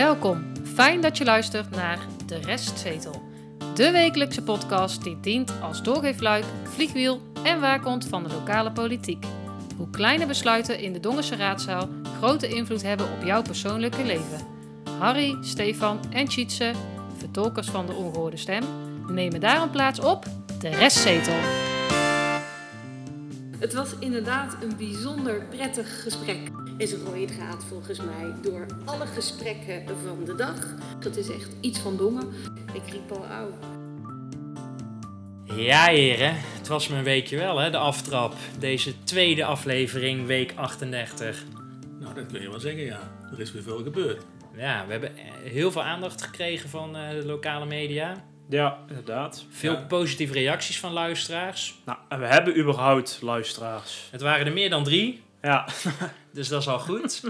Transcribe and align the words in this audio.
Welkom. 0.00 0.52
Fijn 0.74 1.00
dat 1.00 1.18
je 1.18 1.24
luistert 1.24 1.70
naar 1.70 1.98
De 2.26 2.38
Restzetel. 2.38 3.22
De 3.74 3.90
wekelijkse 3.90 4.42
podcast 4.42 5.02
die 5.02 5.20
dient 5.20 5.52
als 5.62 5.82
doorgeefluik, 5.82 6.44
vliegwiel 6.62 7.20
en 7.42 7.60
waakhond 7.60 8.06
van 8.06 8.22
de 8.22 8.28
lokale 8.28 8.72
politiek. 8.72 9.24
Hoe 9.76 9.90
kleine 9.90 10.26
besluiten 10.26 10.78
in 10.78 10.92
de 10.92 11.00
Dongense 11.00 11.36
raadzaal 11.36 11.88
grote 12.18 12.48
invloed 12.48 12.82
hebben 12.82 13.06
op 13.06 13.24
jouw 13.24 13.42
persoonlijke 13.42 14.04
leven. 14.04 14.46
Harry, 14.98 15.36
Stefan 15.40 16.00
en 16.10 16.26
Tjitse, 16.26 16.72
vertolkers 17.16 17.68
van 17.68 17.86
de 17.86 17.92
ongehoorde 17.92 18.36
stem, 18.36 18.62
nemen 19.06 19.40
daarom 19.40 19.70
plaats 19.70 20.00
op 20.00 20.24
De 20.60 20.68
Restzetel. 20.68 21.38
Het 23.58 23.74
was 23.74 23.94
inderdaad 23.98 24.56
een 24.62 24.76
bijzonder 24.76 25.46
prettig 25.50 26.02
gesprek. 26.02 26.50
Is 26.80 26.92
een 26.92 27.04
rode 27.04 27.24
draad 27.24 27.64
volgens 27.68 27.98
mij 27.98 28.32
door 28.42 28.66
alle 28.84 29.06
gesprekken 29.06 29.82
van 30.06 30.24
de 30.24 30.34
dag. 30.34 30.54
Dat 31.00 31.16
is 31.16 31.28
echt 31.30 31.48
iets 31.60 31.78
van 31.78 31.96
dongen. 31.96 32.28
Ik 32.72 32.92
riep 32.92 33.10
al 33.10 33.26
au. 33.26 33.50
Ja, 35.56 35.86
heren, 35.86 36.34
het 36.36 36.68
was 36.68 36.88
me 36.88 36.96
een 36.96 37.04
weekje 37.04 37.36
wel, 37.36 37.58
hè, 37.58 37.70
de 37.70 37.76
aftrap. 37.76 38.34
Deze 38.58 39.04
tweede 39.04 39.44
aflevering, 39.44 40.26
week 40.26 40.52
38. 40.56 41.44
Nou, 41.98 42.14
dat 42.14 42.26
kun 42.26 42.40
je 42.42 42.50
wel 42.50 42.60
zeggen, 42.60 42.84
ja. 42.84 43.00
Er 43.32 43.40
is 43.40 43.52
weer 43.52 43.62
veel 43.62 43.82
gebeurd. 43.82 44.22
Ja, 44.56 44.84
we 44.86 44.92
hebben 44.92 45.16
eh, 45.16 45.24
heel 45.42 45.70
veel 45.72 45.82
aandacht 45.82 46.22
gekregen 46.22 46.68
van 46.68 46.96
eh, 46.96 47.10
de 47.10 47.26
lokale 47.26 47.66
media. 47.66 48.24
Ja, 48.48 48.78
inderdaad. 48.88 49.44
Veel 49.50 49.72
Ja. 49.72 49.80
positieve 49.88 50.32
reacties 50.32 50.80
van 50.80 50.92
luisteraars. 50.92 51.74
Nou, 51.84 51.98
en 52.08 52.20
we 52.20 52.26
hebben 52.26 52.58
überhaupt 52.58 53.18
luisteraars. 53.22 54.08
Het 54.10 54.20
waren 54.20 54.46
er 54.46 54.52
meer 54.52 54.70
dan 54.70 54.84
drie, 54.84 55.22
Ja, 55.42 55.66
dus 56.34 56.48
dat 56.48 56.60
is 56.60 56.68
al 56.68 56.78
goed. 56.78 57.22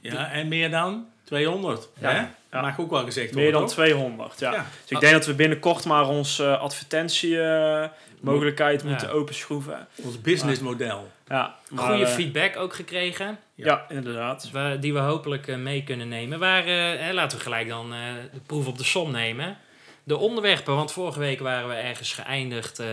Ja, 0.00 0.30
en 0.30 0.48
meer 0.48 0.70
dan 0.70 1.06
200. 1.24 1.88
Ja. 2.00 2.10
Hè? 2.10 2.16
Ja. 2.52 2.60
Mag 2.60 2.80
ook 2.80 2.90
wel 2.90 3.04
gezegd 3.04 3.34
meer 3.34 3.50
dan 3.52 3.60
worden, 3.60 3.76
200. 3.76 4.40
Ja. 4.40 4.52
Ja. 4.52 4.66
Dus 4.82 4.90
ik 4.90 5.00
denk 5.00 5.12
dat 5.12 5.26
we 5.26 5.34
binnenkort 5.34 5.84
maar 5.84 6.08
onze 6.08 6.56
advertentiemogelijkheid 6.56 8.82
Ja. 8.82 8.88
moeten 8.88 9.10
openschroeven. 9.12 9.86
Ons 10.02 10.20
businessmodel. 10.20 11.10
Ja, 11.28 11.54
maar, 11.70 11.84
Goede 11.84 12.04
eh, 12.04 12.10
feedback 12.12 12.56
ook 12.56 12.74
gekregen, 12.74 13.38
Ja, 13.54 13.84
inderdaad. 13.88 14.50
wa- 14.50 14.76
die 14.76 14.92
we 14.92 14.98
hopelijk 14.98 15.48
eh, 15.48 15.56
mee 15.56 15.84
kunnen 15.84 16.08
nemen. 16.08 16.38
Waar, 16.38 16.64
eh, 16.64 17.08
eh, 17.08 17.14
laten 17.14 17.36
we 17.38 17.42
gelijk 17.44 17.68
dan 17.68 17.92
eh, 17.92 17.98
de 18.32 18.40
proef 18.46 18.66
op 18.66 18.78
de 18.78 18.84
som 18.84 19.10
nemen. 19.10 19.56
De 20.04 20.16
onderwerpen, 20.16 20.74
want 20.74 20.92
vorige 20.92 21.18
week 21.18 21.40
waren 21.40 21.68
we 21.68 21.74
ergens 21.74 22.12
geëindigd 22.12 22.78
eh, 22.78 22.86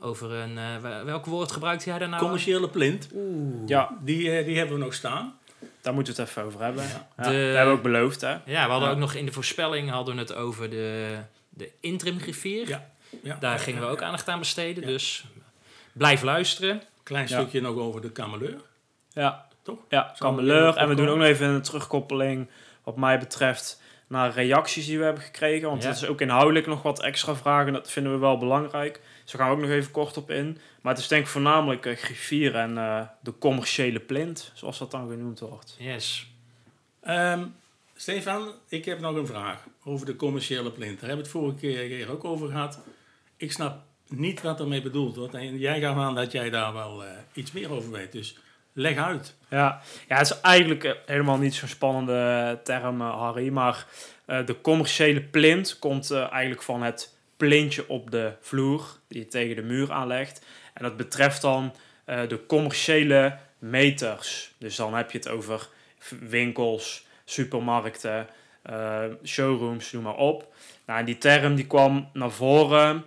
over 0.00 0.30
een... 0.32 0.58
eh, 0.58 0.64
wa- 0.82 1.04
welk 1.04 1.26
woord 1.26 1.52
gebruikte 1.52 1.88
jij 1.90 1.98
daar 1.98 2.08
nou? 2.08 2.22
Commerciële 2.22 2.68
plint, 2.68 3.08
Oeh. 3.14 3.68
Ja, 3.68 3.96
die, 4.00 4.30
eh, 4.38 4.44
die 4.46 4.56
hebben 4.58 4.78
we 4.78 4.84
nog 4.84 4.94
staan. 4.94 5.38
daar 5.80 5.94
moeten 5.94 6.14
we 6.14 6.20
het 6.20 6.30
even 6.30 6.42
over 6.44 6.60
hebben. 6.62 6.82
Ja. 6.82 6.88
Ja, 7.16 7.22
De- 7.22 7.22
Dat 7.22 7.32
hebben 7.32 7.66
we 7.66 7.70
ook 7.76 7.82
beloofd, 7.82 8.20
hè. 8.20 8.30
Ja, 8.30 8.40
we 8.44 8.70
hadden 8.70 8.88
Ja. 8.88 8.94
ook 8.94 9.00
nog 9.00 9.14
in 9.14 9.26
de 9.26 9.32
voorspelling 9.32 9.90
hadden 9.90 10.14
we 10.14 10.20
het 10.20 10.34
over 10.34 10.70
de, 10.70 11.16
de 11.48 11.70
interimgriffier. 11.80 12.68
Ja. 12.68 12.90
Ja. 13.22 13.36
Daar 13.40 13.52
Ja, 13.52 13.58
gingen 13.58 13.80
we 13.80 13.86
ja, 13.86 13.92
ook 13.92 14.00
ja. 14.00 14.04
aandacht 14.06 14.28
aan 14.28 14.38
besteden. 14.38 14.82
Ja. 14.82 14.88
Dus 14.88 15.24
blijf 15.92 16.22
luisteren. 16.22 16.82
Klein 17.02 17.28
Ja. 17.28 17.38
stukje 17.40 17.60
nog 17.60 17.76
over 17.76 18.00
de 18.00 18.10
kameleur. 18.10 18.60
Ja, 19.12 19.46
Toch? 19.62 19.78
ja 19.88 20.14
kameleur. 20.18 20.76
En 20.76 20.88
we 20.88 20.94
doen 20.94 21.08
ook 21.08 21.16
nog 21.16 21.26
even 21.26 21.46
een 21.48 21.62
terugkoppeling, 21.62 22.48
wat 22.82 22.96
mij 22.96 23.18
betreft, 23.18 23.80
naar 24.08 24.32
reacties 24.32 24.86
die 24.86 24.98
we 24.98 25.04
hebben 25.04 25.22
gekregen. 25.22 25.68
Want 25.68 25.82
Ja. 25.82 25.88
er 25.88 25.94
is 25.94 26.06
ook 26.06 26.20
inhoudelijk 26.20 26.66
nog 26.66 26.82
wat 26.82 27.02
extra 27.02 27.34
vragen. 27.36 27.72
Dat 27.72 27.90
vinden 27.90 28.12
we 28.12 28.18
wel 28.18 28.38
belangrijk. 28.38 29.00
Dus 29.22 29.32
daar 29.32 29.40
gaan 29.40 29.50
we 29.50 29.56
ook 29.56 29.68
nog 29.68 29.76
even 29.76 29.90
kort 29.90 30.16
op 30.16 30.30
in. 30.30 30.58
Maar 30.82 30.92
het 30.92 31.02
is 31.02 31.08
denk 31.08 31.22
ik 31.24 31.28
voornamelijk 31.30 31.86
eh, 31.86 31.96
griffier 31.96 32.54
en 32.54 32.78
eh, 32.78 33.00
de 33.22 33.38
commerciële 33.38 34.00
plint, 34.00 34.52
zoals 34.54 34.78
dat 34.78 34.90
dan 34.90 35.08
genoemd 35.08 35.40
wordt. 35.40 35.76
Yes. 35.78 36.26
Ehm, 37.00 37.44
Stefan, 37.96 38.52
ik 38.68 38.84
heb 38.84 39.00
nog 39.00 39.16
een 39.16 39.26
vraag 39.26 39.64
over 39.84 40.06
de 40.06 40.16
commerciële 40.16 40.70
plint. 40.70 41.00
Daar 41.00 41.08
hebben 41.08 41.26
we 41.26 41.32
het 41.32 41.40
vorige 41.40 41.56
keer, 41.58 41.88
keer 41.88 42.10
ook 42.10 42.24
over 42.24 42.48
gehad. 42.48 42.80
Ik 43.36 43.52
snap 43.52 43.82
niet 44.08 44.42
wat 44.42 44.60
ermee 44.60 44.82
bedoeld 44.82 45.16
wordt. 45.16 45.34
En 45.34 45.58
jij 45.58 45.80
gaf 45.80 45.96
aan 45.96 46.14
dat 46.14 46.32
jij 46.32 46.50
daar 46.50 46.72
wel 46.72 47.04
eh, 47.04 47.10
iets 47.32 47.52
meer 47.52 47.72
over 47.72 47.90
weet. 47.90 48.12
Dus 48.12 48.36
leg 48.78 48.96
uit. 48.96 49.34
Ja, 49.48 49.80
ja 50.08 50.16
het 50.16 50.30
is 50.30 50.40
eigenlijk 50.40 50.84
eh, 50.84 50.92
helemaal 51.06 51.38
niet 51.38 51.54
zo'n 51.54 51.68
spannende 51.68 52.58
term, 52.64 53.00
eh, 53.00 53.20
Harry. 53.20 53.48
Maar 53.48 53.86
eh, 54.24 54.46
de 54.46 54.60
commerciële 54.60 55.20
plint 55.20 55.78
komt 55.78 56.10
eh, 56.10 56.30
eigenlijk 56.30 56.62
van 56.62 56.82
het 56.82 57.16
plintje 57.36 57.88
op 57.88 58.10
de 58.10 58.32
vloer 58.40 58.98
die 59.08 59.18
je 59.18 59.28
tegen 59.28 59.56
de 59.56 59.62
muur 59.62 59.92
aanlegt. 59.92 60.44
En 60.74 60.82
dat 60.82 60.96
betreft 60.96 61.42
dan 61.42 61.74
eh, 62.04 62.28
de 62.28 62.46
commerciële 62.46 63.36
meters. 63.58 64.54
Dus 64.58 64.76
dan 64.76 64.94
heb 64.94 65.10
je 65.10 65.18
het 65.18 65.28
over 65.28 65.68
winkels, 66.20 67.06
supermarkten, 67.24 68.26
eh, 68.62 69.04
showrooms, 69.24 69.92
noem 69.92 70.02
maar 70.02 70.16
op. 70.16 70.54
Nou, 70.86 71.04
die 71.04 71.18
term 71.18 71.54
die 71.54 71.66
kwam 71.66 72.10
naar 72.12 72.30
voren 72.30 73.04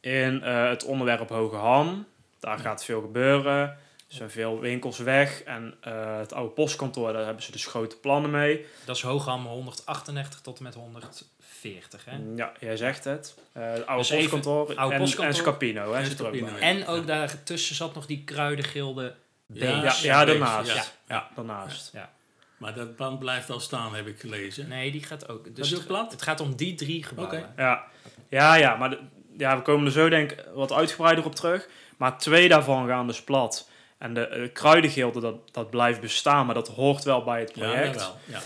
in 0.00 0.42
eh, 0.42 0.68
het 0.68 0.84
onderwerp 0.84 1.28
Hoge 1.28 1.56
Ham. 1.56 2.06
Daar 2.40 2.58
gaat 2.58 2.84
veel 2.84 3.00
gebeuren. 3.00 3.76
Er 4.10 4.16
zijn 4.16 4.30
veel 4.30 4.60
winkels 4.60 4.98
weg. 4.98 5.42
En 5.42 5.74
eh, 5.80 6.18
het 6.18 6.32
oude 6.32 6.52
postkantoor, 6.52 7.12
daar 7.12 7.24
hebben 7.24 7.42
ze 7.42 7.52
dus 7.52 7.66
grote 7.66 7.96
plannen 7.96 8.30
mee. 8.30 8.66
Dat 8.84 8.96
is 8.96 9.02
Hoogham 9.02 9.46
138 9.46 10.40
tot 10.40 10.58
en 10.58 10.64
met 10.64 10.74
140. 10.74 12.04
Hè? 12.04 12.18
Ja, 12.36 12.52
jij 12.60 12.76
zegt 12.76 13.04
het. 13.04 13.34
Eh 13.52 13.62
het 13.72 13.86
oude 13.86 14.02
Dus 14.02 14.10
even- 14.10 14.30
postkantoor, 14.30 14.74
oude 14.76 14.94
en, 14.94 15.00
postkantoor. 15.00 15.34
en 15.34 15.40
Scapino. 15.40 15.92
Hè, 15.92 15.98
En 15.98 16.06
zit 16.06 16.18
er 16.18 16.26
ook 16.26 16.34
Scapino, 16.34 16.56
ja. 16.58 16.62
En 16.62 16.86
ook 16.86 17.06
daartussen 17.06 17.74
zat 17.76 17.94
nog 17.94 18.06
die 18.06 18.24
kruidengilde. 18.24 19.14
Ja, 19.52 19.66
Ja, 20.02 20.24
daarnaast. 20.24 20.74
ja. 20.74 20.84
Ja, 21.08 21.28
daarnaast. 21.34 21.90
Ja. 21.92 22.10
Maar 22.56 22.74
dat 22.74 22.96
band 22.96 23.18
blijft 23.18 23.50
al 23.50 23.60
staan, 23.60 23.94
heb 23.94 24.06
ik 24.06 24.20
gelezen. 24.20 24.68
Nee, 24.68 24.90
die 24.90 25.02
gaat 25.02 25.28
ook. 25.28 25.56
Dus 25.56 25.70
het, 25.70 25.86
plat? 25.86 26.12
het 26.12 26.22
gaat 26.22 26.40
om 26.40 26.54
die 26.56 26.74
drie 26.74 27.04
gebouwen. 27.04 27.38
Oké. 27.38 27.62
Ja, 27.62 27.84
ja, 28.28 28.54
ja 28.54 28.76
maar 28.76 28.90
de- 28.90 29.00
ja, 29.36 29.56
we 29.56 29.62
komen 29.62 29.86
er 29.86 29.92
zo 29.92 30.08
denk 30.08 30.32
ik 30.32 30.44
wat 30.54 30.72
uitgebreider 30.72 31.24
op 31.24 31.34
terug. 31.34 31.68
Maar 31.96 32.18
twee 32.18 32.48
daarvan 32.48 32.86
gaan 32.88 33.06
dus 33.06 33.22
plat. 33.24 33.68
En 34.00 34.14
de 34.14 34.50
kruidengilde, 34.52 35.20
dat, 35.20 35.52
dat 35.54 35.70
blijft 35.70 36.00
bestaan, 36.00 36.46
maar 36.46 36.54
dat 36.54 36.68
hoort 36.68 37.04
wel 37.04 37.22
bij 37.24 37.40
het 37.40 37.54
Ja, 37.54 37.62
project. 37.62 37.94
jawel. 37.94 38.16
Ja. 38.24 38.40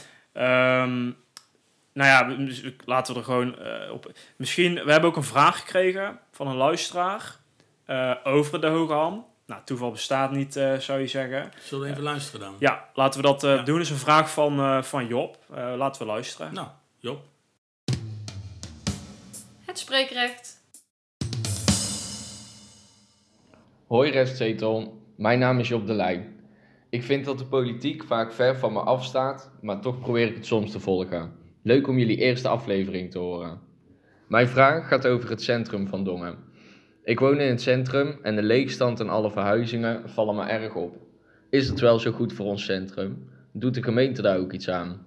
Ehm, 0.83 1.03
nou 1.93 2.09
ja, 2.09 2.23
dus 2.45 2.63
laten 2.85 3.13
we 3.15 3.19
er 3.19 3.25
gewoon 3.25 3.59
eh, 3.59 3.93
op. 3.93 4.13
Misschien, 4.37 4.75
we 4.85 4.91
hebben 4.93 5.11
ook 5.11 5.17
een 5.17 5.23
vraag 5.25 5.59
gekregen 5.61 6.19
van 6.33 6.47
een 6.49 6.57
luisteraar 6.57 7.37
eh, 7.85 8.15
over 8.25 8.61
de 8.61 8.67
Hoge 8.67 8.93
Ham. 8.93 9.27
Nou, 9.47 9.63
toeval 9.65 9.91
bestaat 9.91 10.31
niet, 10.31 10.57
eh, 10.57 10.77
zou 10.79 11.01
je 11.01 11.07
zeggen. 11.07 11.51
Zullen 11.63 11.85
we 11.85 11.91
even 11.91 12.03
luisteren 12.03 12.41
dan? 12.41 12.57
Ja, 12.59 12.89
laten 12.95 13.21
we 13.21 13.27
dat 13.27 13.45
eh, 13.45 13.51
Ja. 13.55 13.63
doen. 13.63 13.75
Dat 13.77 13.85
is 13.85 13.91
een 13.91 13.97
vraag 13.97 14.31
van, 14.31 14.59
eh, 14.61 14.83
van 14.83 15.07
Job. 15.07 15.39
Eh, 15.55 15.73
laten 15.77 16.03
we 16.03 16.09
luisteren. 16.09 16.55
Nou, 16.55 16.69
Job. 16.99 17.23
Het 19.65 19.79
spreekrecht. 19.79 20.63
Hoi 23.87 24.11
restzetel, 24.11 25.03
mijn 25.17 25.39
naam 25.39 25.59
is 25.59 25.69
Job 25.69 25.87
de 25.87 25.95
Leij. 25.95 26.29
Ik 26.89 27.03
vind 27.03 27.25
dat 27.25 27.39
de 27.39 27.47
politiek 27.47 28.05
vaak 28.05 28.33
ver 28.33 28.57
van 28.57 28.73
me 28.73 28.81
afstaat, 28.81 29.51
maar 29.61 29.81
toch 29.81 29.99
probeer 29.99 30.27
ik 30.27 30.35
het 30.35 30.47
soms 30.47 30.71
te 30.71 30.81
volgen. 30.81 31.33
Leuk 31.63 31.89
om 31.89 31.99
jullie 31.99 32.17
eerste 32.17 32.49
aflevering 32.49 33.11
te 33.11 33.19
horen. 33.19 33.61
Mijn 34.29 34.49
vraag 34.49 34.89
gaat 34.89 35.07
over 35.07 35.31
het 35.31 35.43
centrum 35.43 35.87
van 35.89 36.05
Dongen. 36.05 36.37
Ik 37.05 37.21
woon 37.21 37.41
in 37.41 37.49
het 37.49 37.63
centrum 37.63 38.19
en 38.23 38.37
de 38.37 38.43
leegstand 38.43 39.01
en 39.01 39.09
alle 39.09 39.31
verhuizingen 39.31 40.11
vallen 40.11 40.35
me 40.35 40.43
erg 40.43 40.75
op. 40.75 40.97
Is 41.51 41.69
het 41.69 41.81
wel 41.81 41.99
zo 41.99 42.13
goed 42.13 42.33
voor 42.33 42.47
ons 42.47 42.65
centrum? 42.65 43.29
Doet 43.53 43.75
de 43.75 43.83
gemeente 43.83 44.23
daar 44.23 44.39
ook 44.39 44.53
iets 44.53 44.69
aan? 44.69 45.07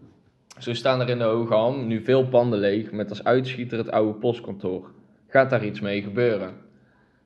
Zo 0.58 0.74
staan 0.74 1.02
er 1.02 1.10
in 1.10 1.18
de 1.18 1.24
Hoge 1.24 1.54
Ham 1.54 1.88
nu 1.88 2.04
veel 2.04 2.28
panden 2.28 2.60
leeg 2.60 2.92
met 2.92 3.10
als 3.10 3.24
uitschieter 3.24 3.78
het 3.78 3.92
oude 3.92 4.20
postkantoor. 4.20 4.92
Gaat 5.28 5.50
daar 5.50 5.66
iets 5.66 5.80
mee 5.80 6.02
gebeuren? 6.02 6.67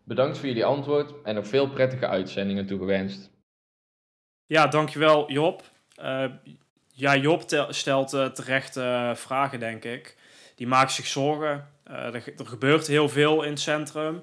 Bedankt 0.03 0.37
voor 0.37 0.47
jullie 0.47 0.65
antwoord 0.65 1.13
en 1.23 1.35
nog 1.35 1.47
veel 1.47 1.69
prettige 1.69 2.07
uitzendingen 2.07 2.65
toegewenst. 2.65 3.31
Ja, 4.45 4.67
dankjewel 4.67 5.31
Job. 5.31 5.63
Eh, 5.95 6.25
ja, 6.93 7.15
Job 7.15 7.41
tel- 7.41 7.73
stelt 7.73 8.13
eh, 8.13 8.25
terecht 8.25 8.77
eh, 8.77 9.15
vragen, 9.15 9.59
denk 9.59 9.83
ik. 9.83 10.17
Die 10.55 10.67
maakt 10.67 10.91
zich 10.91 11.07
zorgen. 11.07 11.67
Er, 11.83 12.13
er 12.13 12.45
gebeurt 12.45 12.87
heel 12.87 13.09
veel 13.09 13.43
in 13.43 13.49
het 13.49 13.59
centrum. 13.59 14.21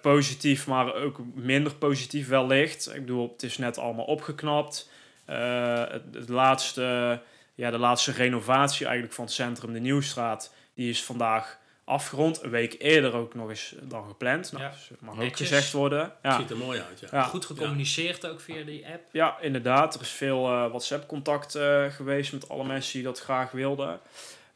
Positief, 0.00 0.66
maar 0.66 0.94
ook 0.94 1.20
minder 1.34 1.74
positief 1.74 2.28
wellicht. 2.28 2.94
Ik 2.94 3.00
bedoel, 3.00 3.28
het 3.32 3.42
is 3.42 3.58
net 3.58 3.78
allemaal 3.78 4.04
opgeknapt. 4.04 4.90
Het 5.24 6.28
laatste, 6.28 7.20
ja, 7.54 7.70
de 7.70 7.78
laatste 7.78 8.12
renovatie 8.12 8.84
eigenlijk 8.84 9.14
van 9.14 9.24
het 9.24 9.32
centrum, 9.34 9.72
de 9.72 9.80
Nieuwstraat, 9.80 10.54
die 10.74 10.90
is 10.90 11.04
vandaag 11.04 11.58
afgerond. 11.92 12.42
Een 12.42 12.50
week 12.50 12.74
eerder 12.78 13.14
ook 13.14 13.34
nog 13.34 13.48
eens 13.48 13.74
dan 13.82 14.06
gepland. 14.06 14.52
Nou, 14.52 14.64
Ja. 14.64 14.70
dat 14.88 15.00
mag 15.00 15.20
ook 15.20 15.36
gezegd 15.36 15.72
worden. 15.72 16.12
Ja. 16.22 16.38
Ziet 16.38 16.50
er 16.50 16.56
mooi 16.56 16.80
uit, 16.80 17.00
ja. 17.00 17.08
Ja. 17.10 17.22
Goed 17.22 17.44
gecommuniceerd 17.46 18.26
ook 18.26 18.40
via 18.40 18.64
die 18.64 18.86
app. 18.86 19.02
Ja, 19.12 19.36
inderdaad. 19.40 19.94
Er 19.94 20.00
is 20.00 20.10
veel 20.10 20.46
eh, 20.46 20.66
WhatsApp-contact 20.68 21.54
eh, 21.54 21.84
geweest 21.86 22.32
met 22.32 22.48
alle 22.48 22.64
mensen 22.64 22.92
die 22.92 23.02
dat 23.02 23.20
graag 23.20 23.50
wilden. 23.50 24.00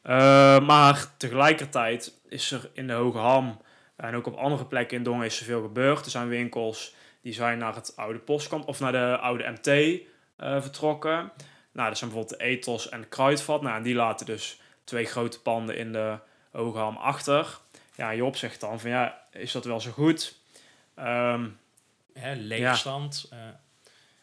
Eh, 0.03 0.61
maar 0.61 1.07
tegelijkertijd 1.17 2.13
is 2.29 2.51
er 2.51 2.71
in 2.73 2.87
de 2.87 2.93
Hoge 2.93 3.19
Ham 3.19 3.61
en 3.97 4.15
ook 4.15 4.27
op 4.27 4.37
andere 4.37 4.65
plekken 4.65 4.97
in 4.97 5.03
Dongen 5.03 5.27
is 5.27 5.39
er 5.39 5.45
veel 5.45 5.63
gebeurd. 5.63 6.05
Er 6.05 6.11
zijn 6.11 6.29
winkels 6.29 6.95
die 7.23 7.33
zijn 7.33 7.59
naar 7.59 7.75
het 7.75 7.93
oude 7.97 8.19
postkant 8.19 8.65
of 8.65 8.81
naar 8.81 8.93
de 8.93 9.17
oude 9.21 9.49
MT 9.51 9.67
eh, 9.67 10.63
vertrokken. 10.63 11.33
Nou, 11.73 11.89
dat 11.89 11.99
zijn 11.99 12.11
bijvoorbeeld 12.11 12.41
de 12.41 12.47
ethos 12.47 12.89
en 12.89 13.01
de 13.01 13.07
kruidvat. 13.07 13.63
Nou, 13.63 13.77
en 13.77 13.83
die 13.83 13.95
laten 13.95 14.27
dus 14.27 14.61
twee 14.85 15.05
grote 15.05 15.41
panden 15.43 15.77
in 15.77 15.93
de 15.93 16.19
ham 16.75 16.97
achter. 16.97 17.59
Ja, 17.95 18.15
Job 18.15 18.37
zegt 18.37 18.61
dan 18.61 18.81
van 18.81 18.91
ja, 18.91 19.23
is 19.33 19.53
dat 19.53 19.65
wel 19.65 19.81
zo 19.81 19.91
goed? 19.91 20.35
Ehm, 20.95 21.49
Hè, 22.13 22.35
leegstand. 22.35 23.27
eh, 23.31 23.39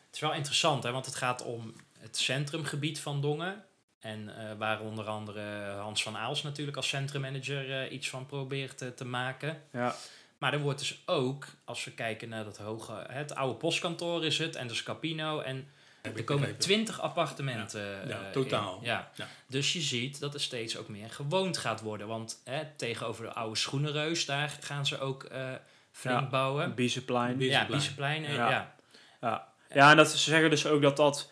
het 0.06 0.14
is 0.16 0.20
wel 0.20 0.34
interessant, 0.34 0.84
hè, 0.84 0.92
want 0.92 1.06
het 1.06 1.16
gaat 1.16 1.44
om 1.44 1.74
het 2.00 2.18
centrumgebied 2.18 3.00
van 3.00 3.22
Dongen. 3.22 3.66
En 4.00 4.38
eh, 4.38 4.58
waar 4.58 4.80
onder 4.82 5.06
andere 5.06 5.72
Hans 5.80 6.04
van 6.04 6.18
Aals 6.18 6.42
natuurlijk 6.44 6.78
als 6.78 6.88
centrummanager 6.88 7.82
eh, 7.84 7.92
iets 7.92 8.10
van 8.10 8.26
probeert 8.26 8.98
te 8.98 9.06
maken. 9.06 9.62
ja, 9.72 9.96
Maar 10.38 10.54
er 10.54 10.60
wordt 10.60 10.80
dus 10.80 11.02
ook, 11.06 11.46
als 11.66 11.84
we 11.84 11.92
kijken 11.92 12.30
naar 12.30 12.44
dat 12.44 12.58
hoge, 12.58 12.94
hè, 13.08 13.18
het 13.18 13.36
oude 13.36 13.56
postkantoor 13.56 14.26
is 14.26 14.38
het 14.38 14.56
en 14.56 14.68
de 14.68 14.74
Scapino. 14.74 15.40
En 15.40 15.68
er 16.04 16.24
komen. 16.24 16.58
20 16.58 17.02
appartementen. 17.02 18.08
Ja, 18.08 18.22
eh, 18.26 18.32
totaal. 18.32 18.78
in. 18.82 18.86
Ja. 18.88 19.12
Ja. 19.16 19.28
Dus 19.48 19.74
je 19.74 19.82
ziet 19.82 20.20
dat 20.20 20.34
er 20.34 20.40
steeds 20.42 20.78
ook 20.78 20.88
meer 20.88 21.10
gewoond 21.10 21.58
gaat 21.58 21.82
worden. 21.82 22.08
Want 22.08 22.42
hè, 22.44 22.62
tegenover 22.76 23.26
de 23.26 23.34
oude 23.34 23.56
schoenenreus, 23.56 24.26
daar 24.26 24.58
gaan 24.62 24.86
ze 24.86 25.00
ook 25.00 25.24
eh, 25.24 25.52
flink 25.92 26.20
Ja. 26.20 26.28
bouwen. 26.28 26.76
Biezenplein. 26.76 27.40
Ja, 27.40 27.68
eh, 27.70 28.36
Ja. 28.36 28.50
ja. 28.50 28.76
Ja, 29.22 29.48
ja 29.74 29.92
en 29.92 29.98
dat, 29.98 30.12
ze 30.12 30.18
zeggen 30.18 30.50
dus 30.50 30.66
ook 30.66 30.82
dat 30.82 30.98
dat, 30.98 31.32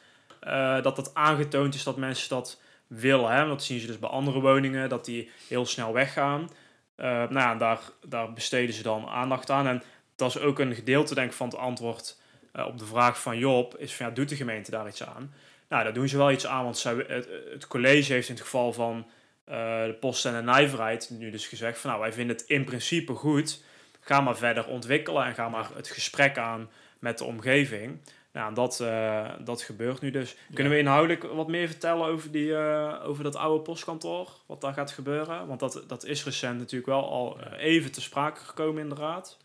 dat 0.84 0.96
dat 0.96 1.14
aangetoond 1.14 1.76
is 1.76 1.84
dat 1.84 1.98
mensen 1.98 2.30
dat 2.30 2.60
willen. 2.88 3.32
Hè? 3.32 3.38
Want 3.38 3.50
Dat 3.50 3.64
zien 3.64 3.80
ze 3.80 3.88
dus 3.88 4.00
bij 4.00 4.10
andere 4.10 4.40
woningen, 4.40 4.90
dat 4.90 5.06
die 5.06 5.30
heel 5.48 5.66
snel 5.66 5.94
weggaan. 5.94 6.50
Eh, 6.96 7.08
nou 7.08 7.34
ja, 7.34 7.56
daar, 7.56 7.80
daar 8.06 8.34
besteden 8.34 8.76
ze 8.76 8.84
dan 8.84 9.08
aandacht 9.08 9.50
aan. 9.50 9.68
En 9.68 9.84
dat 10.16 10.36
is 10.36 10.42
ook 10.42 10.60
een 10.60 10.76
gedeelte 10.76 11.16
denk 11.16 11.30
ik, 11.30 11.36
van 11.38 11.48
het 11.48 11.58
antwoord 11.58 12.20
eh, 12.52 12.66
op 12.66 12.78
de 12.78 12.86
vraag 12.86 13.22
van 13.22 13.38
Job. 13.38 13.78
Is 13.78 13.94
van, 13.94 14.06
ja, 14.06 14.12
doet 14.12 14.30
de 14.30 14.36
gemeente 14.36 14.72
daar 14.72 14.88
iets 14.88 15.04
aan? 15.04 15.34
Nou, 15.70 15.84
daar 15.84 15.94
doen 15.94 16.08
ze 16.08 16.18
wel 16.18 16.32
iets 16.32 16.48
aan, 16.48 16.64
want 16.64 16.78
zij, 16.78 17.06
het, 17.08 17.28
het 17.52 17.68
college 17.68 18.14
heeft 18.14 18.28
in 18.28 18.34
het 18.34 18.44
geval 18.44 18.74
van 18.74 19.08
eh, 19.44 19.86
de 19.86 19.96
post 20.00 20.26
en 20.26 20.34
de 20.34 20.42
nijverheid 20.42 21.10
nu 21.10 21.30
dus 21.30 21.48
gezegd 21.48 21.80
van, 21.80 21.90
nou, 21.90 22.02
wij 22.02 22.14
vinden 22.14 22.36
het 22.36 22.46
in 22.46 22.64
principe 22.64 23.14
goed. 23.14 23.64
Ga 24.00 24.22
maar 24.22 24.38
verder 24.38 24.68
ontwikkelen 24.68 25.26
en 25.26 25.34
ga 25.34 25.50
maar 25.50 25.70
het 25.76 25.88
gesprek 25.90 26.38
aan 26.38 26.70
met 27.00 27.18
de 27.18 27.24
omgeving. 27.24 28.00
Nou, 28.34 28.48
en 28.48 28.54
dat, 28.54 28.80
eh, 28.80 29.30
dat 29.40 29.62
gebeurt 29.62 30.02
nu 30.02 30.12
dus. 30.12 30.36
Kunnen 30.54 30.74
we 30.74 30.80
inhoudelijk 30.80 31.24
wat 31.24 31.48
meer 31.48 31.68
vertellen 31.68 32.06
over, 32.06 32.32
die, 32.32 32.58
over 33.04 33.24
dat 33.24 33.36
oude 33.36 33.64
postkantoor? 33.64 34.30
Wat 34.46 34.62
daar 34.62 34.74
gaat 34.74 34.92
gebeuren? 34.92 35.48
Want 35.48 35.60
dat, 35.60 35.84
dat 35.88 36.06
is 36.06 36.24
recent 36.24 36.58
natuurlijk 36.58 36.90
wel 36.90 37.10
al 37.10 37.40
even 37.58 37.92
te 37.92 38.02
sprake 38.02 38.40
gekomen 38.40 38.82
in 38.82 38.90
de 38.90 38.96
raad. 38.96 39.38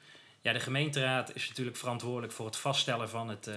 Ja, 0.46 0.52
de 0.52 0.60
gemeenteraad 0.60 1.34
is 1.34 1.48
natuurlijk 1.48 1.76
verantwoordelijk 1.76 2.32
voor 2.32 2.46
het 2.46 2.56
vaststellen 2.56 3.08
van 3.08 3.28
het 3.28 3.46
eh, 3.46 3.54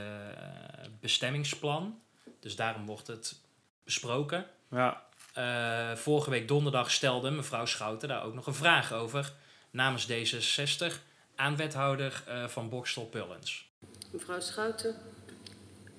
bestemmingsplan. 1.00 2.00
Dus 2.40 2.56
daarom 2.56 2.86
wordt 2.86 3.08
het 3.08 3.40
besproken. 3.84 4.46
Ja, 4.72 5.08
Eh, 5.34 5.96
vorige 5.96 6.30
week 6.30 6.48
donderdag 6.48 6.92
stelde 6.92 7.32
mevrouw 7.32 7.66
Schouten 7.66 8.08
daar 8.08 8.24
ook 8.24 8.34
nog 8.34 8.48
een 8.48 8.54
vraag 8.54 8.94
over 8.94 9.34
namens 9.72 10.08
D66 10.08 10.94
aan 11.36 11.56
wethouder 11.56 12.24
eh, 12.28 12.48
van 12.48 12.70
Bokstel 12.70 13.06
Pullens. 13.06 13.70
Mevrouw 14.12 14.40
Schouten. 14.40 14.96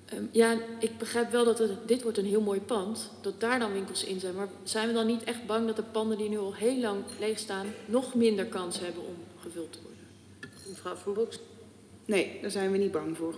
Ehm, 0.05 0.23
ja, 0.31 0.57
ik 0.79 0.97
begrijp 0.97 1.31
wel 1.31 1.45
dat 1.45 1.59
het, 1.59 1.87
dit 1.87 2.03
wordt 2.03 2.17
een 2.17 2.25
heel 2.25 2.41
mooi 2.41 2.61
pand, 2.61 3.11
dat 3.21 3.39
daar 3.39 3.59
dan 3.59 3.73
winkels 3.73 4.03
in 4.03 4.19
zijn. 4.19 4.35
Maar 4.35 4.47
zijn 4.63 4.87
we 4.87 4.93
dan 4.93 5.05
niet 5.05 5.23
echt 5.23 5.45
bang 5.45 5.67
dat 5.67 5.75
de 5.75 5.83
panden 5.83 6.17
die 6.17 6.29
nu 6.29 6.37
al 6.37 6.53
heel 6.53 6.79
lang 6.79 7.03
leeg 7.19 7.39
staan, 7.39 7.67
nog 7.85 8.13
minder 8.13 8.45
kans 8.45 8.79
hebben 8.79 9.05
om 9.05 9.15
gevuld 9.41 9.71
te 9.71 9.79
worden? 9.81 9.90
Mevrouw 10.83 10.95
van 11.03 11.13
Boks. 11.13 11.39
Nee, 12.05 12.41
daar 12.41 12.51
zijn 12.51 12.71
we 12.71 12.77
niet 12.77 12.91
bang 12.91 13.17
voor. 13.17 13.35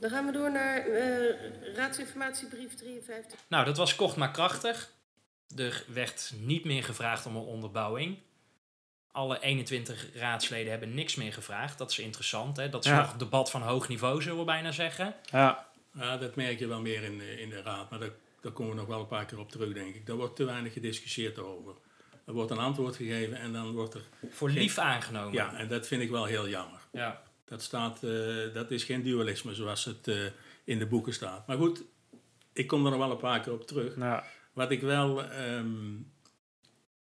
Dan 0.00 0.10
gaan 0.10 0.26
we 0.26 0.32
door 0.32 0.52
naar 0.52 0.78
eh, 0.86 1.74
raadsinformatiebrief 1.74 2.74
53. 2.74 3.40
Nou, 3.48 3.64
dat 3.64 3.76
was 3.76 3.94
kort 3.94 4.16
maar 4.16 4.30
krachtig. 4.30 4.92
Er 5.56 5.84
werd 5.88 6.32
niet 6.40 6.64
meer 6.64 6.84
gevraagd 6.84 7.26
om 7.26 7.36
een 7.36 7.42
onderbouwing. 7.42 8.18
Alle 9.12 9.40
21 9.40 10.06
raadsleden 10.14 10.70
hebben 10.70 10.94
niks 10.94 11.14
meer 11.14 11.32
gevraagd. 11.32 11.78
Dat 11.78 11.90
is 11.90 11.98
interessant. 11.98 12.56
Hè? 12.56 12.68
Dat 12.68 12.84
is 12.84 12.90
Ja. 12.90 13.00
nog 13.00 13.16
debat 13.16 13.50
van 13.50 13.62
hoog 13.62 13.88
niveau, 13.88 14.22
zullen 14.22 14.38
we 14.38 14.44
bijna 14.44 14.72
zeggen. 14.72 15.14
ja, 15.30 15.66
Ja, 15.92 16.16
dat 16.16 16.34
merk 16.36 16.58
je 16.58 16.66
wel 16.66 16.80
meer 16.80 17.02
in, 17.02 17.18
de- 17.18 17.40
in 17.40 17.48
de 17.50 17.62
raad, 17.62 17.90
maar 17.90 17.98
daar, 17.98 18.10
daar 18.40 18.52
komen 18.52 18.72
we 18.72 18.78
nog 18.78 18.88
wel 18.88 19.00
een 19.00 19.06
paar 19.06 19.24
keer 19.24 19.38
op 19.38 19.50
terug, 19.50 19.72
denk 19.72 19.94
ik. 19.94 20.06
Daar 20.06 20.16
wordt 20.16 20.36
te 20.36 20.44
weinig 20.44 20.72
gediscussieerd 20.72 21.38
over. 21.38 21.74
Er 22.26 22.32
wordt 22.32 22.50
een 22.50 22.58
antwoord 22.58 22.96
gegeven 22.96 23.36
en 23.36 23.52
dan 23.52 23.72
wordt 23.72 23.94
er... 23.94 24.02
Voor 24.30 24.50
lief 24.50 24.78
aangenomen. 24.78 25.32
Ja, 25.32 25.56
en 25.56 25.68
dat 25.68 25.86
vind 25.86 26.02
ik 26.02 26.10
wel 26.10 26.24
heel 26.24 26.48
jammer. 26.48 26.80
ja. 26.92 27.22
Dat, 27.44 27.62
staat, 27.62 28.02
eh, 28.02 28.54
dat 28.54 28.70
is 28.70 28.84
geen 28.84 29.02
dualisme 29.02 29.54
zoals 29.54 29.84
het 29.84 30.08
eh, 30.08 30.16
in 30.64 30.78
de 30.78 30.86
boeken 30.86 31.12
staat. 31.14 31.46
Maar 31.46 31.56
goed, 31.56 31.82
ik 32.52 32.66
kom 32.66 32.84
er 32.84 32.90
nog 32.90 33.00
wel 33.00 33.10
een 33.10 33.16
paar 33.16 33.40
keer 33.40 33.52
op 33.52 33.66
terug. 33.66 33.96
nou, 33.96 34.22
Wat 34.52 34.70
ik 34.70 34.80
wel, 34.80 35.24
ehm, 35.24 35.92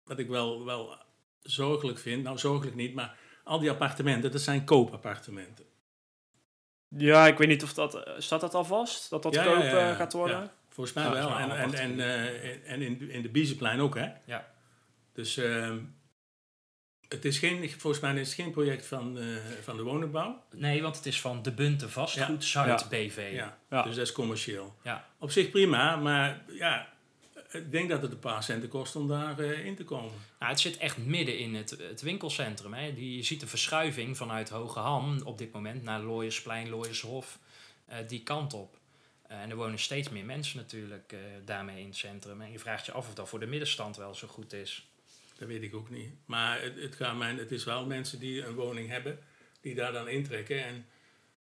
wat 0.04 0.18
ik 0.18 0.28
wel, 0.28 0.64
wel 0.64 0.96
zorgelijk 1.42 1.98
vind, 1.98 2.22
nou 2.22 2.38
zorgelijk 2.38 2.76
niet, 2.76 2.94
maar 2.94 3.16
al 3.44 3.58
die 3.58 3.70
appartementen, 3.70 4.30
dat 4.32 4.40
zijn 4.40 4.64
koopappartementen. 4.64 5.64
ja, 6.88 7.26
ik 7.26 7.38
weet 7.38 7.48
niet 7.48 7.62
of 7.62 7.74
dat... 7.74 7.94
eh, 7.94 8.12
Staat 8.18 8.40
dat 8.40 8.54
al 8.54 8.64
vast? 8.64 9.10
Dat 9.10 9.22
dat 9.22 9.34
Ja, 9.34 9.44
koop 9.44 9.62
ja, 9.62 9.94
gaat 9.94 10.12
worden? 10.12 10.36
Ja, 10.40 10.52
volgens 10.68 10.96
mij 10.96 11.10
wel. 11.10 11.38
En, 11.38 11.50
en, 11.74 12.00
en 12.64 12.82
in, 12.82 13.10
in 13.10 13.22
de 13.22 13.28
Biezenplein 13.28 13.80
ook, 13.80 13.94
hè? 13.94 14.08
Ja. 14.24 14.52
Dus 15.14 15.36
ehm, 15.36 15.78
het 17.08 17.24
is 17.24 17.38
geen, 17.38 17.70
volgens 17.70 18.02
mij 18.02 18.14
is 18.14 18.26
het 18.26 18.36
geen 18.36 18.50
project 18.50 18.86
van, 18.86 19.18
eh, 19.18 19.36
van 19.62 19.76
de 19.76 19.82
woningbouw. 19.82 20.42
Nee, 20.54 20.82
want 20.82 20.96
het 20.96 21.06
is 21.06 21.20
van 21.20 21.42
de 21.42 21.52
Bunte 21.52 21.88
Vastgoed 21.88 22.44
Zuid 22.44 22.80
Ja. 22.80 22.88
BV. 22.88 23.30
Ja, 23.32 23.58
Ja. 23.70 23.82
dus 23.82 23.94
dat 23.94 24.06
is 24.06 24.12
commercieel. 24.12 24.74
Ja. 24.82 25.08
Op 25.18 25.30
zich 25.30 25.50
prima, 25.50 25.96
maar 25.96 26.44
ja, 26.48 26.92
ik 27.50 27.70
denk 27.70 27.88
dat 27.88 28.02
het 28.02 28.12
een 28.12 28.18
paar 28.18 28.42
centen 28.42 28.68
kost 28.68 28.96
om 28.96 29.08
daar 29.08 29.38
eh, 29.38 29.64
in 29.66 29.76
te 29.76 29.84
komen. 29.84 30.12
Nou, 30.38 30.50
het 30.50 30.60
zit 30.60 30.76
echt 30.76 30.96
midden 30.96 31.38
in 31.38 31.54
het, 31.54 31.70
het 31.70 32.02
winkelcentrum. 32.02 32.72
Hè. 32.74 32.94
Die, 32.94 33.16
je 33.16 33.22
ziet 33.22 33.42
een 33.42 33.48
verschuiving 33.48 34.16
vanuit 34.16 34.48
Hoge 34.48 34.78
Ham 34.78 35.20
op 35.24 35.38
dit 35.38 35.52
moment 35.52 35.82
naar 35.82 36.00
Looiersplein, 36.00 36.68
Looiershof, 36.68 37.38
eh, 37.86 37.98
die 38.08 38.22
kant 38.22 38.54
op. 38.54 38.78
Eh, 39.22 39.40
en 39.40 39.50
er 39.50 39.56
wonen 39.56 39.78
steeds 39.78 40.08
meer 40.08 40.24
mensen 40.24 40.56
natuurlijk 40.56 41.12
eh, 41.12 41.18
daarmee 41.44 41.80
in 41.80 41.86
het 41.86 41.96
centrum. 41.96 42.40
En 42.40 42.52
je 42.52 42.58
vraagt 42.58 42.86
je 42.86 42.92
af 42.92 43.08
of 43.08 43.14
dat 43.14 43.28
voor 43.28 43.40
de 43.40 43.46
middenstand 43.46 43.96
wel 43.96 44.14
zo 44.14 44.26
goed 44.26 44.52
is. 44.52 44.88
Dat 45.38 45.48
weet 45.48 45.62
ik 45.62 45.74
ook 45.74 45.90
niet. 45.90 46.10
Maar 46.26 46.62
het, 46.62 46.80
het, 46.80 46.94
gaat 46.94 47.16
mij, 47.16 47.34
het 47.34 47.52
is 47.52 47.64
wel 47.64 47.86
mensen 47.86 48.18
die 48.18 48.44
een 48.44 48.54
woning 48.54 48.88
hebben, 48.88 49.18
die 49.60 49.74
daar 49.74 49.92
dan 49.92 50.08
intrekken. 50.08 50.64
En 50.64 50.86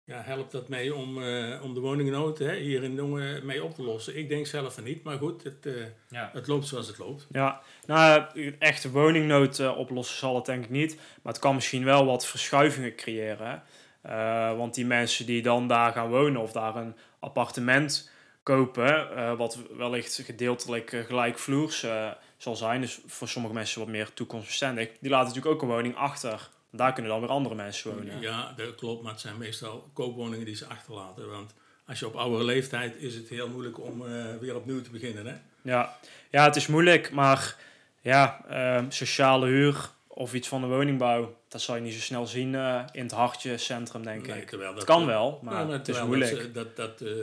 ja, 0.04 0.22
helpt 0.22 0.52
dat 0.52 0.68
mee 0.68 0.94
om, 0.94 1.22
eh, 1.22 1.60
om 1.62 1.74
de 1.74 1.80
woningnood 1.80 2.38
hè, 2.38 2.56
hier 2.56 2.82
in 2.82 2.96
Dongen 2.96 3.46
mee 3.46 3.64
op 3.64 3.74
te 3.74 3.82
lossen? 3.82 4.16
Ik 4.18 4.28
denk 4.28 4.46
zelf 4.46 4.74
van 4.74 4.84
niet, 4.84 5.02
maar 5.02 5.18
goed, 5.18 5.42
het, 5.42 5.66
eh, 5.66 5.72
Ja. 6.08 6.30
het 6.32 6.46
loopt 6.46 6.66
zoals 6.66 6.86
het 6.86 6.98
loopt. 6.98 7.26
Ja, 7.30 7.62
nou, 7.86 8.24
een 8.34 8.56
echte 8.58 8.90
woningnood 8.90 9.58
eh, 9.58 9.78
oplossen 9.78 10.16
zal 10.16 10.34
het 10.36 10.44
denk 10.44 10.64
ik 10.64 10.70
niet. 10.70 10.96
Maar 10.96 11.32
het 11.32 11.42
kan 11.42 11.54
misschien 11.54 11.84
wel 11.84 12.04
wat 12.06 12.26
verschuivingen 12.26 12.94
creëren. 12.96 13.62
Eh, 14.02 14.56
want 14.56 14.74
die 14.74 14.86
mensen 14.86 15.26
die 15.26 15.42
dan 15.42 15.68
daar 15.68 15.92
gaan 15.92 16.08
wonen 16.10 16.40
of 16.40 16.52
daar 16.52 16.76
een 16.76 16.94
appartement 17.18 18.10
kopen, 18.42 19.16
eh, 19.16 19.36
wat 19.36 19.58
wellicht 19.76 20.20
gedeeltelijk 20.24 20.92
eh, 20.92 21.04
gelijkvloers 21.04 21.82
eh, 21.82 22.10
zal 22.42 22.56
zijn, 22.56 22.80
dus 22.80 23.00
voor 23.06 23.28
sommige 23.28 23.54
mensen 23.54 23.80
wat 23.80 23.88
meer 23.88 24.12
toekomstbestendig, 24.14 24.88
die 25.00 25.10
laten 25.10 25.26
natuurlijk 25.28 25.54
ook 25.54 25.62
een 25.62 25.74
woning 25.74 25.96
achter. 25.96 26.48
Daar 26.70 26.92
kunnen 26.92 27.10
dan 27.12 27.20
weer 27.20 27.30
andere 27.30 27.54
mensen 27.54 27.94
wonen. 27.94 28.20
Ja, 28.20 28.52
dat 28.56 28.74
klopt, 28.74 29.02
maar 29.02 29.12
het 29.12 29.20
zijn 29.20 29.38
meestal 29.38 29.90
koopwoningen 29.92 30.44
die 30.44 30.54
ze 30.54 30.66
achterlaten. 30.66 31.30
Want 31.30 31.54
als 31.86 31.98
je 31.98 32.06
op 32.06 32.14
oudere 32.16 32.44
leeftijd 32.44 32.96
is 32.96 33.14
het 33.14 33.28
heel 33.28 33.48
moeilijk 33.48 33.80
om 33.80 34.06
eh, 34.06 34.24
weer 34.40 34.56
opnieuw 34.56 34.82
te 34.82 34.90
beginnen. 34.90 35.26
Hè? 35.26 35.34
Ja, 35.62 35.98
ja 36.30 36.44
het 36.44 36.56
is 36.56 36.66
moeilijk, 36.66 37.10
maar 37.10 37.56
ja, 38.00 38.44
eh, 38.48 38.84
sociale 38.88 39.46
huur 39.46 39.90
of 40.06 40.34
iets 40.34 40.48
van 40.48 40.60
de 40.60 40.66
woningbouw, 40.66 41.36
dat 41.48 41.60
zal 41.60 41.74
je 41.74 41.80
niet 41.80 41.94
zo 41.94 42.00
snel 42.00 42.26
zien 42.26 42.54
eh, 42.54 42.82
in 42.92 43.02
het 43.02 43.12
hartje 43.12 43.58
centrum, 43.58 44.04
denk 44.04 44.26
Nee, 44.26 44.40
ik. 44.40 44.48
terwijl 44.48 44.68
Het 44.70 44.78
dat, 44.78 44.88
kan 44.96 45.06
wel, 45.06 45.40
maar 45.42 45.68
het 45.68 45.88
is 45.88 46.02
moeilijk. 46.02 46.54
Dat, 46.54 46.76
dat, 46.76 46.98
dat 46.98 47.08
eh, 47.08 47.14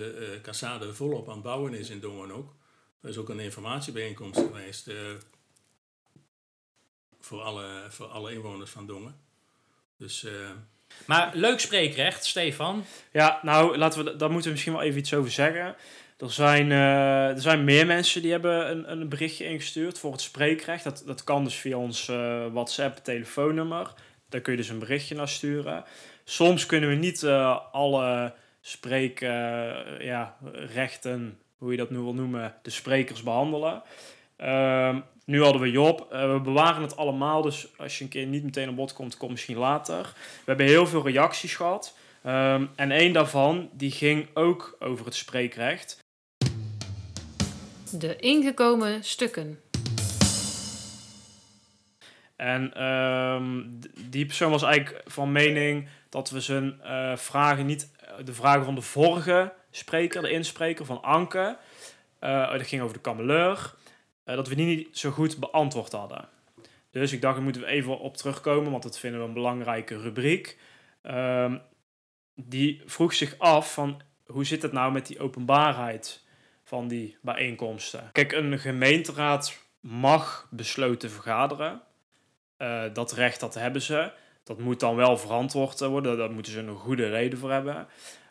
Cassade 0.41 0.93
volop 0.93 1.27
aan 1.27 1.33
het 1.33 1.43
bouwen 1.43 1.73
is 1.73 1.89
in 1.89 1.99
Dongen 1.99 2.31
ook. 2.31 2.53
Er 3.01 3.09
is 3.09 3.17
ook 3.17 3.29
een 3.29 3.39
informatiebijeenkomst 3.39 4.39
geweest 4.39 4.87
eh, 4.87 4.95
voor, 7.19 7.41
alle, 7.41 7.85
voor 7.89 8.05
alle 8.05 8.33
inwoners 8.33 8.71
van 8.71 8.87
Dongen. 8.87 9.15
Dus 9.97 10.23
eh, 10.23 10.51
Maar 11.05 11.35
leuk 11.35 11.59
spreekrecht, 11.59 12.25
Stefan. 12.25 12.85
Ja, 13.11 13.39
nou, 13.43 13.77
laten 13.77 14.03
we, 14.03 14.15
daar 14.15 14.29
moeten 14.29 14.47
we 14.47 14.53
misschien 14.53 14.73
wel 14.73 14.81
even 14.81 14.99
iets 14.99 15.13
over 15.13 15.31
zeggen. 15.31 15.75
Er 16.17 16.31
zijn, 16.31 16.71
eh, 16.71 17.29
er 17.29 17.41
zijn 17.41 17.63
meer 17.63 17.85
mensen 17.85 18.21
die 18.21 18.31
hebben 18.31 18.69
een, 18.71 18.91
een 18.91 19.09
berichtje 19.09 19.45
ingestuurd 19.45 19.99
voor 19.99 20.11
het 20.11 20.21
spreekrecht. 20.21 20.83
Dat, 20.83 21.03
dat 21.05 21.23
kan 21.23 21.43
dus 21.43 21.55
via 21.55 21.77
ons 21.77 22.05
WhatsApp-telefoonnummer. 22.51 23.93
Daar 24.29 24.41
kun 24.41 24.51
je 24.51 24.57
dus 24.57 24.69
een 24.69 24.79
berichtje 24.79 25.15
naar 25.15 25.29
sturen. 25.29 25.83
Soms 26.23 26.65
kunnen 26.65 26.89
we 26.89 26.95
niet 26.95 27.23
eh, 27.23 27.59
alle 27.71 28.33
spreekrechten, 28.61 30.05
ja, 30.05 30.37
rechten, 30.53 31.39
hoe 31.57 31.71
je 31.71 31.77
dat 31.77 31.89
nu 31.89 31.97
wil 31.97 32.13
noemen, 32.13 32.55
de 32.61 32.69
sprekers 32.69 33.23
behandelen. 33.23 33.83
Ehm, 34.35 34.99
nu 35.25 35.43
hadden 35.43 35.61
we 35.61 35.71
Job. 35.71 36.07
Eh, 36.11 36.33
we 36.33 36.39
bewaren 36.39 36.81
het 36.81 36.97
allemaal, 36.97 37.41
dus 37.41 37.67
als 37.77 37.97
je 37.97 38.03
een 38.03 38.09
keer 38.09 38.25
niet 38.25 38.43
meteen 38.43 38.67
aan 38.67 38.75
bod 38.75 38.93
komt, 38.93 39.17
kom 39.17 39.31
misschien 39.31 39.57
later. 39.57 40.01
We 40.15 40.43
hebben 40.45 40.65
heel 40.65 40.87
veel 40.87 41.03
reacties 41.03 41.55
gehad. 41.55 41.97
Ehm, 42.23 42.65
en 42.75 42.91
één 42.91 43.13
daarvan 43.13 43.69
die 43.73 43.91
ging 43.91 44.27
ook 44.33 44.75
over 44.79 45.05
het 45.05 45.15
spreekrecht. 45.15 45.99
De 47.91 48.15
ingekomen 48.15 49.03
stukken. 49.03 49.59
En 52.35 52.73
ehm, 52.73 53.63
die 54.09 54.25
persoon 54.25 54.51
was 54.51 54.63
eigenlijk 54.63 55.11
van 55.11 55.31
mening 55.31 55.87
dat 56.09 56.29
we 56.29 56.41
zijn 56.41 56.81
eh, 56.81 57.15
vragen 57.15 57.65
niet, 57.65 57.91
de 58.25 58.33
vragen 58.33 58.65
van 58.65 58.75
de 58.75 58.81
vorige 58.81 59.53
spreker, 59.77 60.21
de 60.21 60.31
inspreker 60.31 60.85
van 60.85 61.01
Anke, 61.01 61.57
eh, 62.19 62.51
dat 62.51 62.67
ging 62.67 62.81
over 62.81 62.95
de 62.95 63.01
kameleur, 63.01 63.73
eh, 64.23 64.35
dat 64.35 64.47
we 64.47 64.55
die 64.55 64.65
niet 64.65 64.97
zo 64.97 65.11
goed 65.11 65.37
beantwoord 65.37 65.91
hadden. 65.91 66.29
Dus 66.91 67.11
ik 67.11 67.21
dacht, 67.21 67.35
daar 67.35 67.43
moeten 67.43 67.61
we 67.61 67.67
even 67.67 67.99
op 67.99 68.17
terugkomen, 68.17 68.71
want 68.71 68.83
dat 68.83 68.99
vinden 68.99 69.19
we 69.19 69.27
een 69.27 69.33
belangrijke 69.33 70.01
rubriek. 70.01 70.57
Ehm, 71.01 71.57
die 72.35 72.81
vroeg 72.85 73.13
zich 73.13 73.37
af 73.37 73.73
van, 73.73 74.01
hoe 74.25 74.45
zit 74.45 74.61
het 74.61 74.71
nou 74.71 74.91
met 74.91 75.07
die 75.07 75.19
openbaarheid 75.19 76.23
van 76.63 76.87
die 76.87 77.17
bijeenkomsten? 77.21 78.09
Kijk, 78.11 78.31
een 78.31 78.59
gemeenteraad 78.59 79.57
mag 79.79 80.47
besloten 80.51 81.11
vergaderen. 81.11 81.81
Eh, 82.57 82.83
dat 82.93 83.11
recht, 83.11 83.39
dat 83.39 83.53
hebben 83.53 83.81
ze. 83.81 84.11
Dat 84.43 84.59
moet 84.59 84.79
dan 84.79 84.95
wel 84.95 85.17
verantwoord 85.17 85.79
worden. 85.79 86.17
Daar 86.17 86.31
moeten 86.31 86.51
ze 86.51 86.59
een 86.59 86.75
goede 86.75 87.09
reden 87.09 87.39
voor 87.39 87.51
hebben. 87.51 87.87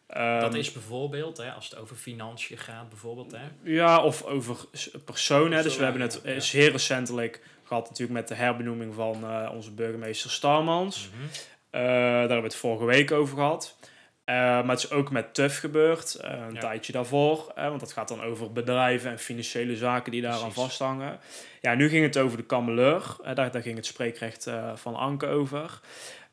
Dat 0.06 0.16
Ehm, 0.16 0.54
is 0.54 0.72
bijvoorbeeld, 0.72 1.36
hè, 1.36 1.50
als 1.50 1.68
het 1.70 1.78
over 1.78 1.96
financiën 1.96 2.58
gaat, 2.58 2.88
bijvoorbeeld. 2.88 3.32
Hè. 3.32 3.38
Ja, 3.62 4.02
of 4.02 4.22
over 4.25 4.56
personen. 5.04 5.56
hè. 5.56 5.62
Dus 5.62 5.76
we 5.76 5.84
hebben 5.84 6.02
het 6.02 6.20
ja, 6.25 6.30
is 6.30 6.52
heel 6.52 6.70
recentelijk 6.70 7.42
gehad 7.64 7.88
natuurlijk 7.88 8.18
met 8.18 8.28
de 8.28 8.34
herbenoeming 8.34 8.94
van 8.94 9.25
eh, 9.25 9.50
onze 9.54 9.70
burgemeester 9.72 10.30
Starmans. 10.30 11.10
Mhm. 11.14 11.22
Eh, 11.70 11.80
daar 11.82 12.18
hebben 12.18 12.36
we 12.36 12.42
het 12.44 12.54
vorige 12.56 12.84
week 12.84 13.10
over 13.10 13.36
gehad. 13.36 13.76
Eh, 14.25 14.34
maar 14.36 14.68
het 14.68 14.78
is 14.78 14.90
ook 14.90 15.10
met 15.10 15.34
TUF 15.34 15.58
gebeurd, 15.58 16.14
eh, 16.14 16.30
een 16.48 16.54
Ja. 16.54 16.60
tijdje 16.60 16.92
daarvoor. 16.92 17.52
eh, 17.54 17.68
want 17.68 17.80
dat 17.80 17.92
gaat 17.92 18.08
dan 18.08 18.22
over 18.22 18.52
bedrijven 18.52 19.10
en 19.10 19.18
financiële 19.18 19.76
zaken 19.76 20.12
die 20.12 20.22
daaraan 20.22 20.40
Precies. 20.40 20.62
vasthangen. 20.62 21.18
Ja, 21.60 21.75
nu 21.75 21.88
ging 21.88 22.04
het 22.04 22.18
over 22.18 22.36
de 22.36 22.44
kameleur. 22.44 23.16
eh, 23.25 23.34
daar, 23.34 23.50
daar 23.50 23.62
ging 23.62 23.76
het 23.76 23.86
spreekrecht 23.86 24.46
eh, 24.46 24.70
van 24.76 24.94
Anke 24.94 25.26
over. 25.26 25.80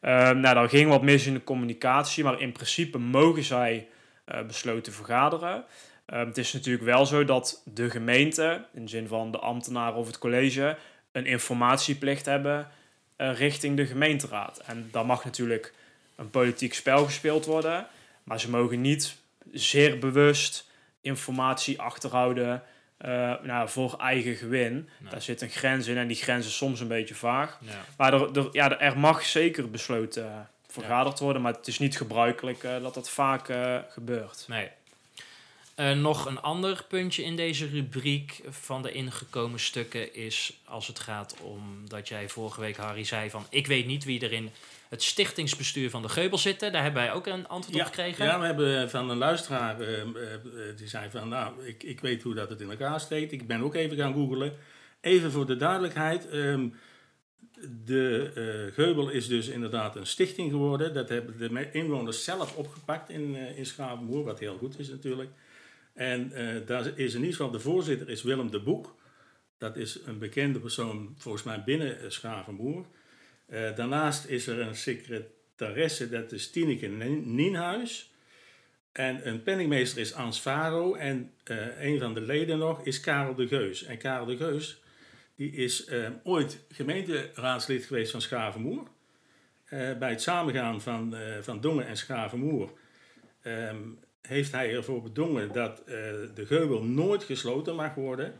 Eh, 0.03 0.11
nou, 0.29 0.41
daar 0.41 0.69
ging 0.69 0.89
wat 0.89 1.01
mis 1.01 1.25
in 1.25 1.33
de 1.33 1.43
communicatie, 1.43 2.23
maar 2.23 2.41
in 2.41 2.51
principe 2.51 2.97
mogen 2.97 3.43
zij 3.43 3.87
eh, 4.25 4.41
besloten 4.45 4.93
vergaderen. 4.93 5.65
Eh, 6.05 6.19
het 6.25 6.37
is 6.37 6.53
natuurlijk 6.53 6.85
wel 6.85 7.05
zo 7.05 7.25
dat 7.25 7.61
de 7.65 7.89
gemeente, 7.89 8.65
in 8.73 8.83
de 8.83 8.89
zin 8.89 9.07
van 9.07 9.31
de 9.31 9.37
ambtenaren 9.37 9.95
of 9.95 10.07
het 10.07 10.17
college, 10.17 10.77
een 11.11 11.25
informatieplicht 11.25 12.25
hebben 12.25 12.67
eh, 13.15 13.37
richting 13.37 13.77
de 13.77 13.85
gemeenteraad. 13.85 14.61
En 14.65 14.89
daar 14.91 15.05
mag 15.05 15.23
natuurlijk 15.23 15.73
een 16.15 16.29
politiek 16.29 16.73
spel 16.73 17.05
gespeeld 17.05 17.45
worden, 17.45 17.87
maar 18.23 18.39
ze 18.39 18.49
mogen 18.49 18.81
niet 18.81 19.15
zeer 19.51 19.99
bewust 19.99 20.69
informatie 21.01 21.81
achterhouden 21.81 22.63
eh, 23.03 23.33
nou, 23.41 23.69
voor 23.69 23.95
eigen 23.97 24.35
gewin. 24.35 24.89
Daar 25.09 25.21
zit 25.21 25.41
een 25.41 25.49
grens 25.49 25.87
in 25.87 25.97
en 25.97 26.07
die 26.07 26.17
grens 26.17 26.45
is 26.45 26.55
soms 26.55 26.79
een 26.79 26.87
beetje 26.87 27.15
vaag. 27.15 27.59
Ja. 27.61 27.85
Maar 27.97 28.13
er, 28.13 28.37
er, 28.37 28.49
ja, 28.51 28.79
er 28.79 28.99
mag 28.99 29.25
zeker 29.25 29.69
besloten 29.69 30.25
eh, 30.25 30.39
vergaderd 30.67 31.19
worden, 31.19 31.41
maar 31.41 31.53
het 31.53 31.67
is 31.67 31.79
niet 31.79 31.97
gebruikelijk 31.97 32.63
eh, 32.63 32.81
dat 32.81 32.93
dat 32.93 33.09
vaak 33.09 33.45
gebeurt. 33.89 34.45
Nee. 34.47 34.69
Nog 35.95 36.25
een 36.25 36.41
ander 36.41 36.85
puntje 36.87 37.23
in 37.23 37.35
deze 37.35 37.67
rubriek 37.67 38.41
van 38.49 38.81
de 38.81 38.91
ingekomen 38.91 39.59
stukken 39.59 40.15
is 40.15 40.59
als 40.65 40.87
het 40.87 40.99
gaat 40.99 41.35
om 41.41 41.89
dat 41.89 42.07
jij 42.07 42.29
vorige 42.29 42.61
week, 42.61 42.77
Harry, 42.77 43.03
zei 43.03 43.29
van 43.29 43.45
ik 43.49 43.67
weet 43.67 43.85
niet 43.85 44.03
wie 44.03 44.21
er 44.21 44.31
in 44.31 44.51
het 44.93 45.03
stichtingsbestuur 45.03 45.89
van 45.89 46.01
de 46.01 46.09
Geubel 46.09 46.37
zitten. 46.37 46.71
Daar 46.71 46.83
hebben 46.83 47.03
wij 47.03 47.13
ook 47.13 47.27
een 47.27 47.47
antwoord 47.47 47.79
op 47.79 47.85
gekregen. 47.85 48.25
Ja, 48.25 48.39
we 48.39 48.45
hebben 48.45 48.89
van 48.89 49.09
een 49.09 49.17
luisteraar, 49.17 49.79
eh, 49.79 50.03
die 50.75 50.87
zei 50.87 51.09
van, 51.09 51.29
nou, 51.29 51.65
ik, 51.65 51.83
ik 51.83 51.99
weet 51.99 52.23
hoe 52.23 52.33
dat 52.33 52.49
het 52.49 52.61
in 52.61 52.69
elkaar 52.69 52.99
steekt. 52.99 53.31
Ik 53.31 53.47
ben 53.47 53.61
ook 53.61 53.75
even 53.75 53.97
gaan 53.97 54.13
googlen. 54.13 54.53
Even 55.01 55.31
voor 55.31 55.45
de 55.45 55.55
duidelijkheid, 55.55 56.29
ehm, 56.29 56.67
de 57.85 58.71
Geubel 58.73 59.09
is 59.09 59.27
dus 59.27 59.47
inderdaad 59.47 59.95
een 59.95 60.05
stichting 60.05 60.51
geworden. 60.51 60.93
Dat 60.93 61.09
hebben 61.09 61.37
de 61.37 61.71
inwoners 61.71 62.23
zelf 62.23 62.55
opgepakt 62.55 63.09
in, 63.09 63.35
in 63.35 63.65
Schavenmoer, 63.65 64.23
wat 64.23 64.39
heel 64.39 64.57
goed 64.57 64.79
is 64.79 64.89
natuurlijk. 64.89 65.29
En 65.93 66.31
daar 66.65 66.85
is 66.85 67.13
in 67.13 67.19
ieder 67.19 67.35
geval, 67.35 67.51
de 67.51 67.59
voorzitter 67.59 68.09
is 68.09 68.23
Willem 68.23 68.51
de 68.51 68.61
Boek. 68.61 68.95
Dat 69.57 69.77
is 69.77 69.99
een 70.05 70.19
bekende 70.19 70.59
persoon 70.59 71.15
volgens 71.17 71.43
mij 71.43 71.63
binnen 71.63 72.11
Schavenmoer. 72.11 72.85
Eh, 73.53 73.75
daarnaast 73.75 74.25
is 74.25 74.47
er 74.47 74.59
een 74.59 74.75
secretaresse, 74.75 76.09
dat 76.09 76.31
is 76.31 76.49
Tineke 76.51 76.87
Nien- 76.87 77.35
Nienhuis. 77.35 78.13
En 78.91 79.27
een 79.27 79.43
penningmeester 79.43 80.01
is 80.01 80.13
Ans 80.13 80.39
Faro. 80.39 80.95
En 80.95 81.31
eh, 81.43 81.81
een 81.81 81.99
van 81.99 82.13
de 82.13 82.21
leden 82.21 82.57
nog 82.57 82.85
is 82.85 82.99
Karel 82.99 83.35
de 83.35 83.47
Geus. 83.47 83.83
En 83.83 83.97
Karel 83.97 84.25
de 84.25 84.37
Geus 84.37 84.81
die 85.35 85.51
is 85.51 85.85
eh, 85.85 86.09
ooit 86.23 86.65
gemeenteraadslid 86.71 87.85
geweest 87.85 88.11
van 88.11 88.21
Schavenmoer. 88.21 88.87
Bij 89.99 90.09
het 90.09 90.21
samengaan 90.21 90.81
van, 90.81 91.15
van 91.41 91.61
Dongen 91.61 91.87
en 91.87 91.97
Schavenmoer 91.97 92.71
ehm, 93.41 93.81
heeft 94.21 94.51
hij 94.51 94.73
ervoor 94.75 95.01
bedongen 95.01 95.51
dat 95.51 95.81
de 96.35 96.45
geubel 96.45 96.83
nooit 96.83 97.23
gesloten 97.23 97.75
mag 97.75 97.93
worden. 97.93 98.33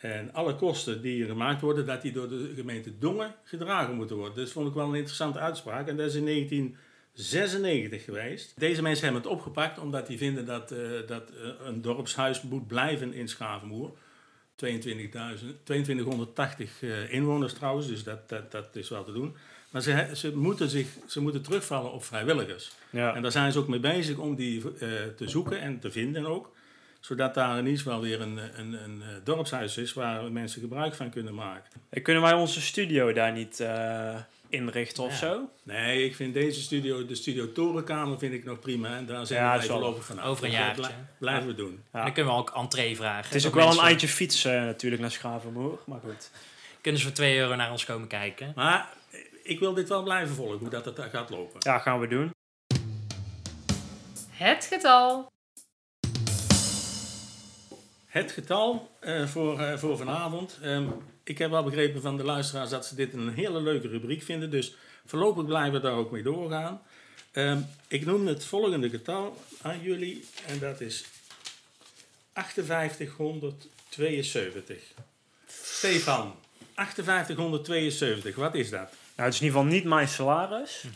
En 0.00 0.32
alle 0.32 0.54
kosten 0.56 1.02
die 1.02 1.26
gemaakt 1.26 1.60
worden, 1.60 1.86
dat 1.86 2.02
die 2.02 2.12
door 2.12 2.28
de 2.28 2.52
gemeente 2.56 2.98
Dongen 2.98 3.34
gedragen 3.44 3.94
moeten 3.94 4.16
worden. 4.16 4.34
Dus 4.34 4.52
vond 4.52 4.68
ik 4.68 4.74
wel 4.74 4.88
een 4.88 4.94
interessante 4.94 5.38
uitspraak. 5.38 5.88
En 5.88 5.96
dat 5.96 6.06
is 6.06 6.14
in 6.14 6.24
1996 6.24 8.04
geweest. 8.04 8.52
Deze 8.56 8.82
mensen 8.82 9.04
hebben 9.04 9.22
het 9.22 9.30
opgepakt 9.30 9.78
omdat 9.78 10.06
die 10.06 10.18
vinden 10.18 10.46
dat, 10.46 10.70
eh, 10.70 10.78
dat 11.06 11.30
eh, 11.30 11.66
een 11.66 11.82
dorpshuis 11.82 12.42
moet 12.42 12.66
blijven 12.66 13.12
in 13.12 13.28
Schavenmoer. 13.28 13.90
22.000 14.54 15.62
2280 15.62 16.82
eh, 16.82 17.12
inwoners 17.12 17.52
trouwens, 17.52 17.86
dus 17.86 18.04
dat, 18.04 18.28
dat, 18.28 18.50
dat 18.50 18.76
is 18.76 18.88
wel 18.88 19.04
te 19.04 19.12
doen. 19.12 19.36
Maar 19.70 19.82
ze, 19.82 20.10
ze, 20.14 20.36
moeten 20.36 20.68
zich, 20.68 20.86
ze 21.06 21.20
moeten 21.20 21.42
terugvallen 21.42 21.92
op 21.92 22.04
vrijwilligers. 22.04 22.70
Ja. 22.90 23.14
En 23.14 23.22
daar 23.22 23.32
zijn 23.32 23.52
ze 23.52 23.58
ook 23.58 23.68
mee 23.68 23.80
bezig 23.80 24.16
om 24.16 24.34
die 24.34 24.62
te 25.14 25.28
zoeken 25.28 25.60
en 25.60 25.78
te 25.78 25.90
vinden 25.90 26.26
ook. 26.26 26.52
Zodat 27.00 27.34
daar 27.34 27.58
in 27.58 27.64
ieder 27.66 27.82
geval 27.82 28.00
weer 28.00 28.20
een, 28.20 28.40
een, 28.58 28.72
een, 28.72 29.02
eh, 29.02 29.08
dorpshuis 29.24 29.76
is 29.76 29.92
waar 29.92 30.32
mensen 30.32 30.60
gebruik 30.60 30.94
van 30.94 31.10
kunnen 31.10 31.34
maken. 31.34 31.70
Eh, 31.90 32.02
Kunnen 32.02 32.22
wij 32.22 32.32
onze 32.32 32.60
studio 32.60 33.12
daar 33.12 33.32
niet 33.32 33.60
eh, 33.60 34.14
inrichten 34.48 35.02
of 35.04 35.10
Ja. 35.10 35.16
zo? 35.16 35.48
Nee, 35.62 36.04
ik 36.04 36.14
vind 36.16 36.34
deze 36.34 36.60
studio, 36.60 37.06
de 37.06 37.14
studio 37.14 37.52
Torenkamer, 37.52 38.18
vind 38.18 38.32
ik 38.32 38.44
nog 38.44 38.58
prima. 38.60 38.96
En 38.96 39.06
daar 39.06 39.26
zijn 39.26 39.42
Ja, 39.42 39.56
wij 39.58 39.66
voorlopig 39.66 40.04
vanaf. 40.04 40.24
over 40.24 40.44
een 40.44 40.74
blij- 40.74 40.94
blijven 41.18 41.46
we 41.46 41.54
doen. 41.54 41.82
Ja. 41.92 41.98
En 41.98 42.04
dan 42.04 42.12
kunnen 42.12 42.32
we 42.32 42.38
ook 42.38 42.50
entree 42.54 42.96
vragen. 42.96 43.24
Het 43.24 43.34
is 43.34 43.46
ook 43.46 43.54
wel 43.54 43.70
een 43.70 43.78
eindje 43.84 44.08
fietsen 44.08 44.56
eh, 44.58 44.64
natuurlijk 44.64 45.02
naar 45.02 45.10
Schavenmoer, 45.10 45.78
maar 45.86 46.00
goed. 46.00 46.30
Kunnen 46.80 47.00
ze 47.00 47.06
voor 47.06 47.16
2 47.16 47.38
euro 47.38 47.54
naar 47.56 47.70
ons 47.70 47.84
komen 47.84 48.08
kijken. 48.08 48.52
Maar 48.54 48.88
ik 49.42 49.58
wil 49.58 49.74
dit 49.74 49.88
wel 49.88 50.02
blijven 50.02 50.34
volgen, 50.34 50.58
hoe 50.58 50.68
dat 50.68 50.84
het 50.84 50.98
gaat 51.10 51.30
lopen. 51.30 51.56
Ja, 51.58 51.78
gaan 51.78 52.00
we 52.00 52.06
doen. 52.06 52.30
Het 54.30 54.66
getal. 54.72 55.26
Het 58.10 58.32
getal 58.32 58.90
eh, 59.00 59.26
voor, 59.26 59.60
eh, 59.60 59.78
voor 59.78 59.96
vanavond. 59.96 60.58
Ehm, 60.62 60.86
ik 61.24 61.38
heb 61.38 61.50
wel 61.50 61.64
begrepen 61.64 62.02
van 62.02 62.16
de 62.16 62.24
luisteraars 62.24 62.70
dat 62.70 62.86
ze 62.86 62.94
dit 62.94 63.12
een 63.12 63.34
hele 63.34 63.60
leuke 63.60 63.88
rubriek 63.88 64.22
vinden. 64.22 64.50
Dus 64.50 64.74
voorlopig 65.06 65.44
blijven 65.44 65.72
we 65.72 65.80
daar 65.80 65.92
ook 65.92 66.10
mee 66.10 66.22
doorgaan. 66.22 66.82
Ehm, 67.32 67.60
ik 67.88 68.06
noem 68.06 68.26
het 68.26 68.44
volgende 68.44 68.90
getal 68.90 69.36
aan 69.62 69.80
jullie. 69.80 70.24
En 70.46 70.58
dat 70.58 70.80
is 70.80 71.04
5872. 72.32 74.82
Stefan, 75.46 76.34
5872, 76.74 78.36
wat 78.36 78.54
is 78.54 78.70
dat? 78.70 78.88
Nou, 79.16 79.28
het 79.28 79.34
is 79.34 79.40
in 79.40 79.46
ieder 79.46 79.60
geval 79.60 79.74
niet 79.74 79.84
mijn 79.84 80.08
salaris. 80.08 80.84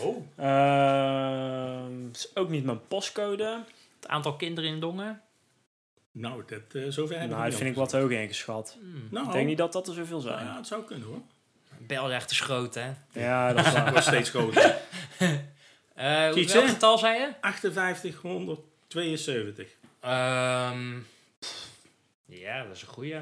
Oh, 0.00 0.26
Ehm, 0.36 2.04
het 2.06 2.16
is 2.16 2.36
ook 2.36 2.48
niet 2.48 2.64
mijn 2.64 2.86
postcode. 2.88 3.64
Het 4.00 4.08
aantal 4.08 4.36
kinderen 4.36 4.70
in 4.70 4.80
Dongen. 4.80 5.22
Nou, 6.12 6.42
dat, 6.46 6.60
eh 6.72 6.82
zover 6.88 7.20
heb 7.20 7.30
Nou, 7.30 7.44
ik 7.44 7.50
dat 7.50 7.58
vind 7.58 7.70
ik 7.70 7.76
wat 7.76 7.92
hoog 7.92 8.10
ingeschat. 8.10 8.76
Nou, 9.10 9.26
Ik 9.26 9.32
denk 9.32 9.46
niet 9.46 9.58
dat 9.58 9.72
dat 9.72 9.88
er 9.88 9.94
zoveel 9.94 10.20
nou 10.20 10.30
zijn. 10.30 10.46
ja, 10.46 10.56
het 10.56 10.66
zou 10.66 10.84
kunnen 10.84 11.06
hoor. 11.08 11.20
Belrecht 11.78 12.30
is 12.30 12.40
groot, 12.40 12.74
hè? 12.74 12.90
Ja, 13.12 13.52
dat 13.62 13.88
wordt 13.90 14.04
steeds 14.04 14.30
groter. 14.30 14.76
Eh 15.94 16.32
Ziet 16.32 16.52
welk 16.52 16.68
getal 16.68 16.98
zei 16.98 17.20
je? 17.20 17.28
5872. 17.40 19.66
Ehm, 20.00 20.98
pff, 21.38 21.68
ja, 22.26 22.62
dat 22.64 22.76
is 22.76 22.82
een 22.82 22.88
goeie. 22.88 23.16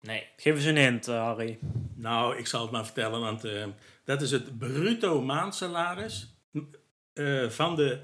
Nee. 0.00 0.26
Geef 0.36 0.54
eens 0.54 0.64
een 0.64 0.76
hint, 0.76 1.08
eh, 1.08 1.24
Harry. 1.24 1.58
Nou, 1.94 2.36
ik 2.36 2.46
zal 2.46 2.62
het 2.62 2.70
maar 2.70 2.84
vertellen, 2.84 3.20
want 3.20 3.44
eh, 3.44 3.64
dat 4.04 4.22
is 4.22 4.30
het 4.30 4.58
bruto 4.58 5.22
maandsalaris 5.22 6.34
eh, 7.12 7.48
van 7.48 7.76
de 7.76 8.00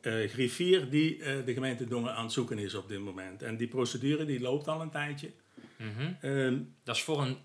eh, 0.00 0.28
griffier 0.28 0.90
die 0.90 1.22
eh, 1.22 1.32
de 1.44 1.52
gemeente 1.52 1.84
Dongen 1.88 2.14
aan 2.14 2.22
het 2.24 2.32
zoeken 2.32 2.58
is 2.58 2.74
op 2.74 2.88
dit 2.88 3.00
moment. 3.00 3.42
En 3.42 3.56
die 3.56 3.68
procedure 3.68 4.24
die 4.24 4.40
loopt 4.40 4.68
al 4.68 4.80
een 4.80 4.90
tijdje. 4.90 5.30
Mhm. 5.76 6.12
Ehm, 6.20 6.56
Dat 6.84 6.96
is 6.96 7.02
voor 7.02 7.22
een 7.22 7.36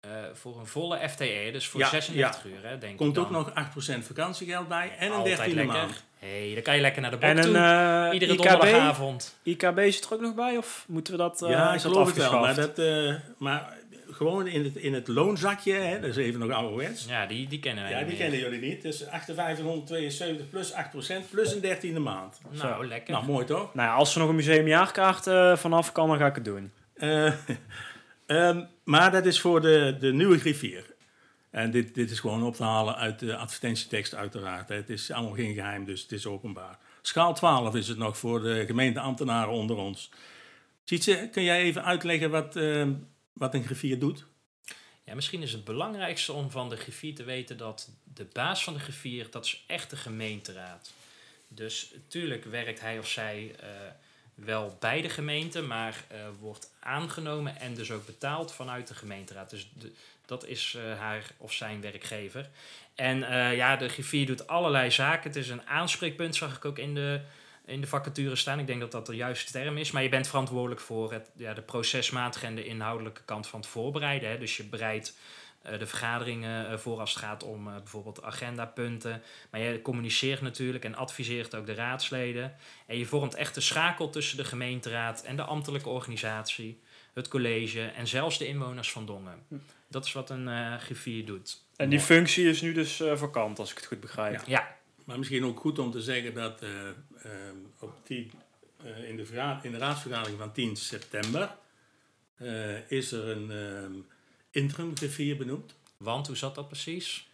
eh, 0.00 0.10
voor 0.32 0.58
een 0.60 0.66
volle 0.66 1.08
FTE, 1.08 1.48
dus 1.52 1.66
voor 1.68 1.80
Ja, 1.80 1.88
36 1.88 2.44
uur, 2.44 2.68
hè, 2.68 2.78
denk 2.78 2.96
Komt 2.98 3.16
ik 3.16 3.22
ook 3.22 3.30
nog 3.30 3.50
8% 3.54 4.04
vakantiegeld 4.06 4.68
bij 4.68 4.92
en 4.98 5.06
een 5.06 5.12
Altijd 5.12 5.38
13e 5.38 5.54
lekker. 5.54 5.74
maand. 5.76 6.04
hey, 6.18 6.50
dan 6.54 6.62
kan 6.62 6.74
je 6.74 6.80
lekker 6.80 7.02
naar 7.02 7.10
de 7.10 7.16
bok 7.16 7.28
En 7.30 7.36
een 7.36 7.42
toe. 7.44 7.56
eh, 7.56 8.12
Iedere 8.12 8.32
IKB, 8.32 8.42
donderdagavond. 8.42 9.36
IKB 9.42 9.78
zit 9.80 10.04
er 10.04 10.12
ook 10.14 10.20
nog 10.20 10.34
bij? 10.34 10.56
Of 10.56 10.84
moeten 10.88 11.12
we 11.12 11.18
dat, 11.18 11.42
eh, 11.42 11.50
ja, 11.50 11.68
is 11.74 11.76
ik 11.76 11.82
dat 11.82 11.92
geloof 11.92 12.06
het 12.14 12.16
wel. 12.30 12.40
Maar, 12.40 12.54
dat, 12.54 12.78
eh, 12.78 13.14
maar 13.38 13.75
gewoon 14.16 14.46
in 14.46 14.64
het, 14.64 14.76
in 14.76 14.94
het 14.94 15.08
loonzakje, 15.08 15.72
hè, 15.72 16.00
dat 16.00 16.10
is 16.10 16.16
even 16.16 16.40
nog 16.40 16.50
ouderwets. 16.50 17.04
Ja, 17.08 17.26
die, 17.26 17.48
die 17.48 17.58
kennen 17.58 17.84
wij 17.84 17.92
Ja, 17.92 17.98
die 17.98 18.06
meer. 18.06 18.16
kennen 18.16 18.38
jullie 18.38 18.60
niet. 18.60 18.82
Dus 18.82 19.04
5872 19.10 20.50
plus 20.50 20.72
8% 20.72 21.30
plus 21.30 21.52
een 21.54 21.62
13e 21.96 22.00
maand. 22.00 22.40
Nou, 22.50 22.86
lekker. 22.86 23.12
Nou, 23.14 23.26
mooi 23.26 23.44
toch? 23.46 23.74
Nou 23.74 23.88
ja, 23.88 23.94
als 23.94 24.14
er 24.14 24.20
nog 24.20 24.28
een 24.28 24.34
museumjaarkaart 24.34 25.26
eh, 25.26 25.56
vanaf 25.56 25.92
kan, 25.92 26.08
dan 26.08 26.18
ga 26.18 26.26
ik 26.26 26.34
het 26.34 26.44
doen. 26.44 26.70
Eh, 26.94 27.32
ehm, 28.26 28.64
maar 28.84 29.10
dat 29.10 29.26
is 29.26 29.40
voor 29.40 29.60
de, 29.60 29.96
de 30.00 30.12
nieuwe 30.12 30.38
griffier. 30.38 30.94
En 31.50 31.70
dit, 31.70 31.94
dit 31.94 32.10
is 32.10 32.20
gewoon 32.20 32.42
op 32.42 32.54
te 32.54 32.62
halen 32.64 32.96
uit 32.96 33.18
de 33.18 33.36
advertentietekst 33.36 34.14
uiteraard. 34.14 34.68
hè. 34.68 34.74
Het 34.74 34.90
is 34.90 35.10
allemaal 35.12 35.34
geen 35.34 35.54
geheim, 35.54 35.84
dus 35.84 36.02
het 36.02 36.12
is 36.12 36.26
openbaar. 36.26 36.78
Schaal 37.02 37.34
12 37.34 37.74
is 37.74 37.88
het 37.88 37.98
nog 37.98 38.18
voor 38.18 38.40
de 38.42 38.64
gemeenteambtenaren 38.66 39.52
onder 39.52 39.76
ons. 39.76 40.10
Sietse, 40.84 41.28
kun 41.32 41.42
jij 41.42 41.60
even 41.62 41.84
uitleggen 41.84 42.30
wat, 42.30 42.56
ehm, 42.56 42.92
wat 43.36 43.54
een 43.54 43.64
griffier 43.64 43.98
doet? 43.98 44.24
Ja, 45.04 45.14
misschien 45.14 45.42
is 45.42 45.52
het 45.52 45.64
belangrijkste 45.64 46.32
om 46.32 46.50
van 46.50 46.68
de 46.68 46.76
griffier 46.76 47.14
te 47.14 47.24
weten 47.24 47.56
dat 47.56 47.90
de 48.14 48.26
baas 48.32 48.64
van 48.64 48.72
de 48.72 48.78
griffier, 48.78 49.30
dat 49.30 49.44
is 49.44 49.64
echt 49.66 49.90
de 49.90 49.96
gemeenteraad. 49.96 50.92
Dus 51.48 51.90
natuurlijk 51.94 52.44
werkt 52.44 52.80
hij 52.80 52.98
of 52.98 53.08
zij 53.08 53.54
eh, 53.60 53.68
wel 54.34 54.76
bij 54.80 55.02
de 55.02 55.08
gemeente, 55.08 55.62
maar 55.62 56.04
eh, 56.08 56.18
wordt 56.40 56.70
aangenomen 56.80 57.60
en 57.60 57.74
dus 57.74 57.90
ook 57.90 58.06
betaald 58.06 58.52
vanuit 58.52 58.88
de 58.88 58.94
gemeenteraad. 58.94 59.50
Dus 59.50 59.70
dat 60.26 60.46
is 60.46 60.74
eh, 60.76 60.98
haar 60.98 61.30
of 61.36 61.52
zijn 61.52 61.80
werkgever. 61.80 62.48
En 62.94 63.18
ja, 63.56 63.76
de 63.76 63.88
griffier 63.88 64.26
doet 64.26 64.46
allerlei 64.46 64.90
zaken. 64.90 65.30
Het 65.30 65.38
is 65.38 65.48
een 65.48 65.66
aanspreekpunt, 65.66 66.36
zag 66.36 66.56
ik 66.56 66.64
ook 66.64 66.78
in 66.78 66.94
de, 66.94 67.20
in 67.66 67.80
de 67.80 67.86
vacature 67.86 68.36
staan. 68.36 68.58
Ik 68.58 68.66
denk 68.66 68.80
dat 68.80 68.92
dat 68.92 69.06
de 69.06 69.16
juiste 69.16 69.52
term 69.52 69.76
is. 69.76 69.90
Maar 69.90 70.02
je 70.02 70.08
bent 70.08 70.28
verantwoordelijk 70.28 70.80
voor 70.80 71.12
het, 71.12 71.30
ja, 71.36 71.54
de 71.54 71.62
procesmatige 71.62 72.46
en 72.46 72.54
de 72.54 72.64
inhoudelijke 72.64 73.22
kant 73.24 73.46
van 73.46 73.60
het 73.60 73.68
voorbereiden. 73.68 74.30
Hè. 74.30 74.38
Dus 74.38 74.56
je 74.56 74.64
bereidt 74.64 75.16
eh, 75.66 75.78
de 75.78 75.86
vergaderingen 75.86 76.70
eh, 76.70 76.78
voor 76.78 77.00
als 77.00 77.14
het 77.14 77.22
gaat 77.22 77.42
om 77.42 77.68
eh, 77.68 77.74
bijvoorbeeld 77.74 78.22
agendapunten. 78.22 79.22
Maar 79.50 79.60
je 79.60 79.82
communiceert 79.82 80.40
natuurlijk 80.40 80.84
en 80.84 80.94
adviseert 80.94 81.54
ook 81.54 81.66
de 81.66 81.74
raadsleden. 81.74 82.54
En 82.86 82.98
je 82.98 83.06
vormt 83.06 83.34
echt 83.34 83.54
de 83.54 83.60
schakel 83.60 84.10
tussen 84.10 84.36
de 84.36 84.44
gemeenteraad 84.44 85.22
en 85.22 85.36
de 85.36 85.42
ambtelijke 85.42 85.88
organisatie, 85.88 86.80
het 87.14 87.28
college 87.28 87.82
en 87.82 88.06
zelfs 88.06 88.38
de 88.38 88.46
inwoners 88.46 88.92
van 88.92 89.06
Dongen. 89.06 89.46
Dat 89.88 90.04
is 90.04 90.12
wat 90.12 90.30
een 90.30 90.80
griffier 90.80 91.26
doet. 91.26 91.64
En 91.76 91.88
die 91.88 91.98
Mooi. 91.98 92.10
functie 92.10 92.48
is 92.48 92.60
nu 92.60 92.72
dus 92.72 93.02
vakant, 93.14 93.58
als 93.58 93.70
ik 93.70 93.76
het 93.76 93.86
goed 93.86 94.00
begrijp. 94.00 94.34
Ja. 94.34 94.42
Ja, 94.46 94.76
Maar 95.06 95.18
misschien 95.18 95.44
ook 95.44 95.60
goed 95.60 95.78
om 95.78 95.90
te 95.90 96.00
zeggen 96.02 96.34
dat 96.34 96.62
eh, 96.62 96.88
ehm, 96.88 97.56
op 97.80 97.92
10, 98.04 98.32
eh, 98.84 99.08
in, 99.08 99.16
de 99.16 99.56
in 99.62 99.70
de 99.72 99.78
raadsvergadering 99.78 100.38
van 100.38 100.52
10 100.52 100.76
september 100.76 101.54
eh, 102.36 102.90
is 102.90 103.12
er 103.12 103.28
een 103.28 104.04
interim 104.50 104.96
griffier 104.96 105.36
benoemd. 105.36 105.74
want 105.96 106.26
hoe 106.26 106.36
zat 106.36 106.54
dat 106.54 106.68
precies? 106.68 107.26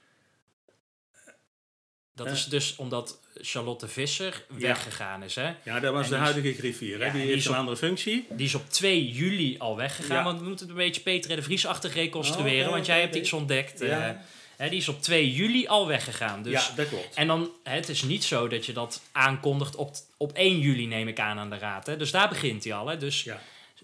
Dat 2.15 2.27
Eh. 2.27 2.33
is 2.33 2.45
dus 2.45 2.77
omdat 2.77 3.21
Charlotte 3.41 3.89
Visser 3.89 4.45
Ja. 4.57 4.57
weggegaan 4.67 5.23
is. 5.23 5.35
Hè? 5.35 5.55
Ja, 5.65 5.81
dat 5.81 5.93
was 5.93 6.05
En 6.05 6.11
de 6.11 6.17
die 6.17 6.25
huidige 6.25 6.55
griffier. 6.55 6.99
hè? 7.05 7.11
Die 7.13 7.21
die 7.23 7.31
heeft 7.31 7.47
een 7.47 7.55
andere 7.55 7.77
functie. 7.77 8.27
Die 8.31 8.47
is 8.47 8.55
op 8.55 8.71
2 8.71 9.11
juli 9.13 9.59
al 9.59 9.77
weggegaan. 9.77 10.17
Ja. 10.17 10.23
Want 10.25 10.41
we 10.41 10.47
moeten 10.47 10.67
het 10.67 10.75
een 10.77 10.83
beetje 10.85 11.01
Peter 11.03 11.37
de 11.37 11.43
Vries-achtig 11.43 11.95
reconstrueren. 11.95 12.67
Oh, 12.67 12.73
want 12.73 12.87
jij 12.87 13.01
hebt 13.01 13.15
iets 13.15 13.33
ontdekt. 13.33 13.81
eh, 13.81 13.89
Ja. 13.89 14.25
Die 14.69 14.79
is 14.79 14.89
op 14.89 15.03
2 15.03 15.33
juli 15.33 15.67
al 15.67 15.87
weggegaan. 15.87 16.43
Dus, 16.43 16.67
ja, 16.69 16.75
dat 16.75 16.89
klopt. 16.89 17.15
En 17.15 17.27
dan, 17.27 17.51
het 17.63 17.89
is 17.89 18.03
niet 18.03 18.25
zo 18.25 18.49
dat 18.49 18.67
je 18.67 18.73
dat 18.73 19.03
aankondigt 19.13 19.77
op, 19.77 19.95
op 20.17 20.33
1 20.33 20.59
juli, 20.59 20.87
neem 20.87 21.09
ik 21.09 21.19
aan, 21.21 21.39
aan 21.39 21.51
de 21.51 21.59
raad. 21.59 21.87
Hè? 21.87 21.97
Dus 21.97 22.11
daar 22.11 22.29
begint 22.29 22.65
hij 22.65 22.75
al. 22.75 22.87
Hè? 22.87 22.97
Dus 22.97 23.23
Ja. 23.23 23.41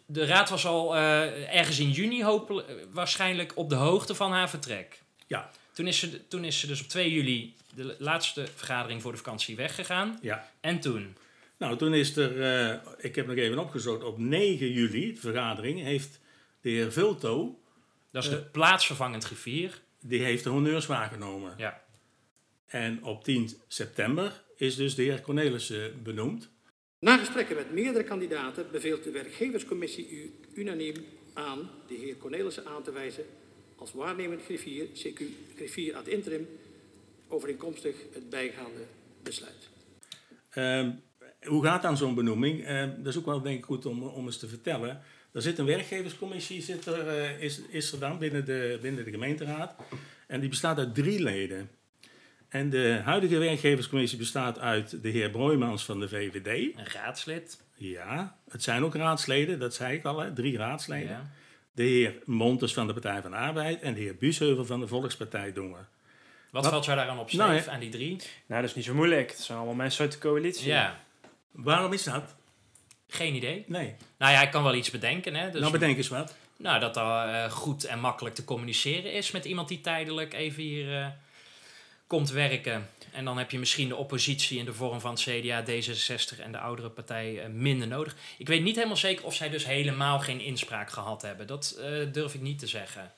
de 0.07 0.25
raad 0.27 0.51
was 0.51 0.67
al 0.67 0.97
eh, 0.97 1.55
ergens 1.57 1.79
in 1.79 1.91
juni 1.91 2.25
hopelijk, 2.25 2.69
eh, 2.69 2.75
waarschijnlijk 2.93 3.53
op 3.55 3.69
de 3.69 3.75
hoogte 3.75 4.15
van 4.15 4.33
haar 4.33 4.51
vertrek. 4.51 5.01
Ja. 5.27 5.51
Toen 5.73 5.87
is, 5.87 5.99
ze, 5.99 6.29
toen 6.29 6.45
is 6.45 6.61
ze 6.61 6.67
dus 6.67 6.81
op 6.81 6.89
2 6.89 7.13
juli, 7.13 7.55
de 7.75 7.97
laatste 7.99 8.47
vergadering 8.55 9.03
voor 9.03 9.11
de 9.13 9.19
vakantie, 9.19 9.57
weggegaan. 9.57 10.19
Ja. 10.23 10.51
En 10.61 10.81
toen? 10.81 11.17
Nou, 11.59 11.77
toen 11.77 11.95
is 11.95 12.17
er, 12.17 12.43
eh, 12.71 12.79
ik 12.99 13.15
heb 13.15 13.27
nog 13.27 13.37
even 13.37 13.59
opgezocht, 13.59 14.05
op 14.05 14.19
9 14.19 14.73
juli, 14.73 15.13
de 15.13 15.21
vergadering, 15.21 15.83
heeft 15.83 16.19
de 16.61 16.69
heer 16.71 16.93
Vulto, 16.93 17.59
Dat 18.11 18.25
is 18.25 18.31
de 18.31 18.37
plaatsvervangend 18.43 19.25
griffier. 19.25 19.81
Die 20.09 20.23
heeft 20.23 20.45
de 20.45 20.51
honneurs 20.51 20.87
waargenomen. 20.87 21.55
Ja. 21.57 21.83
En 22.67 23.05
op 23.05 23.25
10 23.25 23.51
september 23.69 24.43
is 24.57 24.77
dus 24.77 24.95
de 24.95 25.03
heer 25.03 25.21
Cornelissen 25.21 26.03
benoemd. 26.03 26.51
Na 26.99 27.17
gesprekken 27.17 27.57
met 27.57 27.73
meerdere 27.73 28.05
kandidaten 28.05 28.67
beveelt 28.73 29.05
de 29.05 29.11
werkgeverscommissie 29.11 30.11
u 30.11 30.35
unaniem 30.55 30.95
aan 31.35 31.71
de 31.87 31.95
heer 31.95 32.17
Cornelissen 32.17 32.67
aan 32.67 32.83
te 32.83 32.93
wijzen 32.93 33.25
als 33.77 33.93
waarnemend 33.93 34.43
griffier, 34.43 34.87
CQ 34.87 35.23
griffier 35.57 35.97
ad 35.97 36.07
interim, 36.07 36.49
overeenkomstig 37.29 37.97
het 38.13 38.31
bijgaande 38.31 38.81
besluit. 39.23 39.69
Ehm, 40.51 40.91
hoe 41.43 41.65
gaat 41.65 41.83
dan 41.83 41.97
zo'n 41.97 42.15
benoeming? 42.15 42.65
Ehm, 42.65 42.89
dat 42.97 43.07
is 43.07 43.19
ook 43.19 43.27
wel 43.27 43.43
denk 43.43 43.59
ik 43.59 43.65
goed 43.65 43.87
om, 43.87 44.03
om 44.03 44.27
eens 44.27 44.39
te 44.39 44.49
vertellen. 44.49 45.03
Er 45.33 45.43
zit 45.43 45.59
een 45.59 45.67
werkgeverscommissie 45.67 46.63
zit 46.63 46.87
er, 46.87 47.09
eh, 47.09 47.43
is, 47.43 47.61
is 47.69 47.93
er 47.93 47.99
dan 47.99 48.19
binnen 48.19 48.45
de, 48.45 48.79
binnen 48.83 49.05
de 49.05 49.11
gemeenteraad. 49.11 49.75
En 50.27 50.41
die 50.41 50.49
bestaat 50.49 50.79
uit 50.79 50.95
drie 50.95 51.23
leden. 51.23 51.71
En 52.49 52.71
de 52.71 53.01
huidige 53.05 53.39
werkgeverscommissie 53.39 54.19
bestaat 54.19 54.59
uit 54.59 55.03
de 55.03 55.09
heer 55.09 55.31
Broijmans 55.31 55.85
van 55.85 56.01
de 56.01 56.09
VVD. 56.09 56.47
Een 56.77 56.87
raadslid. 56.93 57.61
Ja, 57.75 58.37
het 58.51 58.63
zijn 58.63 58.85
ook 58.85 58.95
raadsleden, 58.95 59.59
dat 59.59 59.75
zei 59.75 59.97
ik 59.97 60.05
al, 60.05 60.19
hè, 60.21 60.33
drie 60.33 60.57
raadsleden. 60.57 61.09
Ja. 61.09 61.31
De 61.73 61.83
heer 61.83 62.15
Montes 62.25 62.73
van 62.75 62.87
de 62.87 62.93
Partij 62.93 63.23
van 63.23 63.31
de 63.31 63.37
Arbeid 63.37 63.81
en 63.81 63.95
de 63.95 64.01
heer 64.01 64.17
Busheuvel 64.17 64.65
van 64.65 64.81
de 64.81 64.87
Volkspartij 64.87 65.53
Dongen. 65.53 65.89
Wat, 66.51 66.63
Wat- 66.63 66.73
valt 66.73 66.85
jou 66.85 66.97
daaraan 66.97 67.19
op 67.19 67.33
Nou, 67.33 67.55
ja. 67.55 67.67
aan 67.67 67.81
die 67.81 67.91
drie? 67.91 68.17
Nou, 68.47 68.61
dat 68.61 68.71
is 68.71 68.75
niet 68.77 68.85
zo 68.85 68.95
moeilijk. 68.95 69.31
Het 69.31 69.41
zijn 69.41 69.59
allemaal 69.59 69.77
mensen 69.77 70.03
uit 70.05 70.13
de 70.13 70.19
coalitie. 70.19 70.67
Ja, 70.69 71.01
Waarom 71.51 71.93
is 71.93 72.03
dat? 72.03 72.35
Geen 73.09 73.35
idee. 73.35 73.65
Nee. 73.67 73.95
Nou 74.19 74.33
ja, 74.33 74.43
ik 74.43 74.51
kan 74.51 74.63
wel 74.63 74.75
iets 74.75 74.91
bedenken. 74.91 75.35
Hè? 75.35 75.51
Dus, 75.51 75.61
nou, 75.61 75.73
bedenk 75.73 75.97
eens 75.97 76.09
wat. 76.09 76.35
nou, 76.57 76.81
dat 76.81 76.95
dat 76.95 77.29
eh, 77.29 77.51
goed 77.51 77.85
en 77.85 78.01
makkelijk 78.01 78.35
te 78.35 78.45
communiceren 78.45 79.13
is 79.13 79.31
met 79.31 79.45
iemand 79.45 79.69
die 79.69 79.81
tijdelijk 79.81 80.35
even 80.35 80.63
hier 80.63 80.97
eh, 80.97 81.07
komt 82.07 82.31
werken. 82.31 82.89
En 83.13 83.25
dan 83.25 83.39
heb 83.39 83.51
je 83.51 83.59
misschien 83.59 83.89
de 83.89 83.97
oppositie 83.97 84.59
in 84.59 84.65
de 84.65 84.75
vorm 84.75 85.01
van 85.01 85.11
het 85.11 85.21
CDA, 85.21 85.63
D66 85.63 86.41
en 86.41 86.53
de 86.53 86.59
oudere 86.59 86.91
partij 86.91 87.43
eh, 87.43 87.51
minder 87.51 87.89
nodig. 87.89 88.17
Ik 88.39 88.49
weet 88.49 88.63
niet 88.63 88.77
helemaal 88.77 88.97
zeker 88.97 89.25
of 89.25 89.35
zij 89.35 89.49
dus 89.49 89.67
helemaal 89.67 90.21
geen 90.21 90.41
inspraak 90.41 90.91
gehad 90.91 91.23
hebben. 91.23 91.47
Dat 91.47 91.79
eh, 91.81 91.91
durf 92.13 92.35
ik 92.35 92.41
niet 92.41 92.59
te 92.59 92.67
zeggen. 92.67 93.13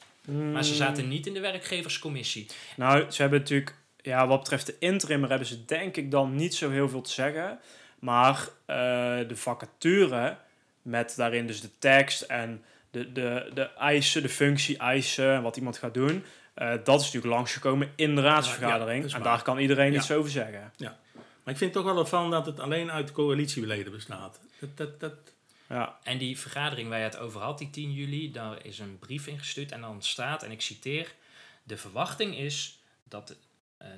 Maar 0.52 0.64
ze 0.64 0.74
zaten 0.74 1.08
niet 1.08 1.26
in 1.26 1.34
de 1.34 1.40
werkgeverscommissie. 1.40 2.46
Nou, 2.76 3.10
ze 3.10 3.20
hebben 3.22 3.40
natuurlijk, 3.40 3.74
ja, 4.02 4.26
wat 4.26 4.38
betreft 4.38 4.66
de 4.66 4.76
interimmer 4.78 5.28
hebben 5.28 5.48
ze 5.48 5.64
denk 5.64 5.96
ik 5.96 6.10
dan 6.10 6.34
niet 6.34 6.54
zo 6.54 6.70
heel 6.70 6.88
veel 6.88 7.00
te 7.00 7.10
zeggen. 7.10 7.58
Maar 8.00 8.48
eh, 8.66 8.76
de 9.28 9.36
vacature, 9.36 10.36
met 10.82 11.14
daarin 11.16 11.46
dus 11.46 11.60
de 11.60 11.78
tekst 11.78 12.22
en 12.22 12.64
de, 12.90 13.12
de, 13.12 13.50
de 13.54 13.62
eisen, 13.62 14.22
de 14.22 14.28
functie 14.28 14.78
eisen 14.78 15.34
en 15.34 15.42
wat 15.42 15.56
iemand 15.56 15.78
gaat 15.78 15.94
doen. 15.94 16.24
eh, 16.54 16.70
dat 16.84 17.00
is 17.00 17.04
natuurlijk 17.06 17.34
langsgekomen 17.34 17.92
in 17.96 18.14
de 18.14 18.20
raadsvergadering. 18.20 19.10
Ja, 19.10 19.16
en 19.16 19.22
daar 19.22 19.42
kan 19.42 19.58
iedereen 19.58 19.92
Ja. 19.92 19.98
iets 19.98 20.10
over 20.10 20.30
zeggen. 20.30 20.72
Maar 21.44 21.54
ik 21.54 21.58
vind 21.58 21.74
het 21.74 21.84
toch 21.84 21.92
wel 21.92 22.02
opvallend 22.02 22.32
dat 22.32 22.46
het 22.46 22.60
alleen 22.60 22.90
uit 22.90 23.12
coalitieleden 23.12 23.92
bestaat. 23.92 24.40
Dat, 24.60 24.76
dat, 24.76 25.00
dat, 25.00 25.14
Ja. 25.68 25.98
En 26.02 26.18
die 26.18 26.38
vergadering 26.38 26.88
waar 26.88 26.98
je 26.98 27.04
het 27.04 27.18
over 27.18 27.40
had, 27.40 27.58
die 27.58 27.70
10 27.70 27.92
juli, 27.92 28.32
daar 28.32 28.64
is 28.64 28.78
een 28.78 28.98
brief 28.98 29.26
ingestuurd 29.26 29.72
en 29.72 29.80
dan 29.80 30.02
staat, 30.02 30.42
en 30.42 30.50
ik 30.50 30.60
citeer, 30.60 31.14
de 31.62 31.76
verwachting 31.76 32.36
is 32.36 32.80
dat 33.04 33.36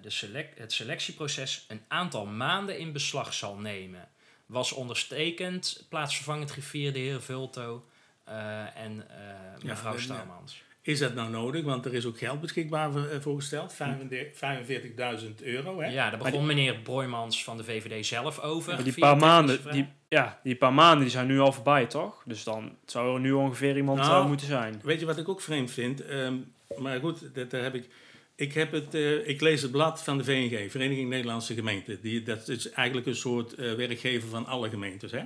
de 0.02 0.10
selec- 0.10 0.58
het 0.58 0.72
selectieproces 0.72 1.64
een 1.68 1.80
aantal 1.88 2.26
maanden 2.26 2.78
in 2.78 2.92
beslag 2.92 3.34
zal 3.34 3.56
nemen. 3.56 4.08
Was 4.46 4.72
onderstekend 4.72 5.86
plaatsvervangend 5.88 6.50
griffier 6.50 6.92
de 6.92 6.98
heer 6.98 7.22
Vulto 7.22 7.84
eh, 8.24 8.76
en 8.76 9.04
eh, 9.08 9.64
mevrouw 9.64 9.92
ja. 9.92 9.98
Stouwmans. 9.98 10.62
is 10.82 10.98
dat 10.98 11.14
nou 11.14 11.30
nodig? 11.30 11.64
Want 11.64 11.84
er 11.84 11.94
is 11.94 12.06
ook 12.06 12.18
geld 12.18 12.40
beschikbaar 12.40 12.92
voor, 12.92 13.06
eh, 13.06 13.20
voorgesteld. 13.20 13.74
45.000 13.74 15.42
euro. 15.42 15.80
Hè? 15.80 15.86
Ja, 15.88 16.10
daar 16.10 16.18
begon 16.18 16.46
meneer 16.46 16.74
Broijmans 16.74 17.44
van 17.44 17.56
de 17.56 17.64
VVD 17.64 18.06
zelf 18.06 18.38
over. 18.40 18.74
Maar 18.74 18.84
die 18.84 18.98
paar, 18.98 19.16
maanden, 19.16 19.72
die, 19.72 19.88
ja, 20.08 20.40
die 20.42 20.56
paar 20.56 20.72
maanden 20.72 21.00
die 21.00 21.10
zijn 21.10 21.26
nu 21.26 21.40
al 21.40 21.52
voorbij, 21.52 21.86
toch? 21.86 22.22
Dus 22.24 22.44
dan 22.44 22.76
zou 22.86 23.14
er 23.14 23.20
nu 23.20 23.32
ongeveer 23.32 23.76
iemand 23.76 23.98
Nou, 23.98 24.22
eh, 24.22 24.28
moeten 24.28 24.46
zijn. 24.46 24.80
Weet 24.82 25.00
je 25.00 25.06
wat 25.06 25.18
ik 25.18 25.28
ook 25.28 25.40
vreemd 25.40 25.70
vind? 25.70 26.04
Ehm, 26.04 26.34
maar 26.78 27.00
goed, 27.00 27.34
dat, 27.34 27.50
daar 27.50 27.62
heb 27.62 27.74
ik. 27.74 27.88
Ik, 28.34 28.52
heb 28.52 28.72
het, 28.72 28.94
eh, 28.94 29.28
ik 29.28 29.40
lees 29.40 29.62
het 29.62 29.70
blad 29.70 30.02
van 30.02 30.18
de 30.18 30.24
VNG, 30.24 30.70
Vereniging 30.70 31.08
Nederlandse 31.08 31.54
Gemeenten. 31.54 32.00
Die, 32.00 32.22
dat 32.22 32.48
is 32.48 32.70
eigenlijk 32.70 33.06
een 33.06 33.16
soort 33.16 33.54
eh, 33.54 33.74
werkgever 33.74 34.28
van 34.28 34.46
alle 34.46 34.68
gemeentes. 34.68 35.12
Hè? 35.12 35.22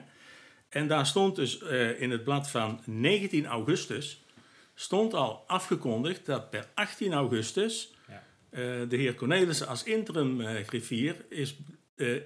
En 0.68 0.88
daar 0.88 1.06
stond 1.06 1.36
dus 1.36 1.62
eh, 1.62 2.00
in 2.00 2.10
het 2.10 2.24
blad 2.24 2.50
van 2.50 2.80
19 2.84 3.46
augustus. 3.46 4.24
stond 4.74 5.14
al 5.14 5.44
afgekondigd 5.46 6.26
dat 6.26 6.50
per 6.50 6.68
18 6.74 7.12
augustus 7.12 7.94
Ja. 8.08 8.22
de 8.86 8.96
heer 8.96 9.14
Cornelissen 9.14 9.66
als 9.66 9.82
interim 9.84 10.40
griffier 10.64 11.16
is, 11.28 11.56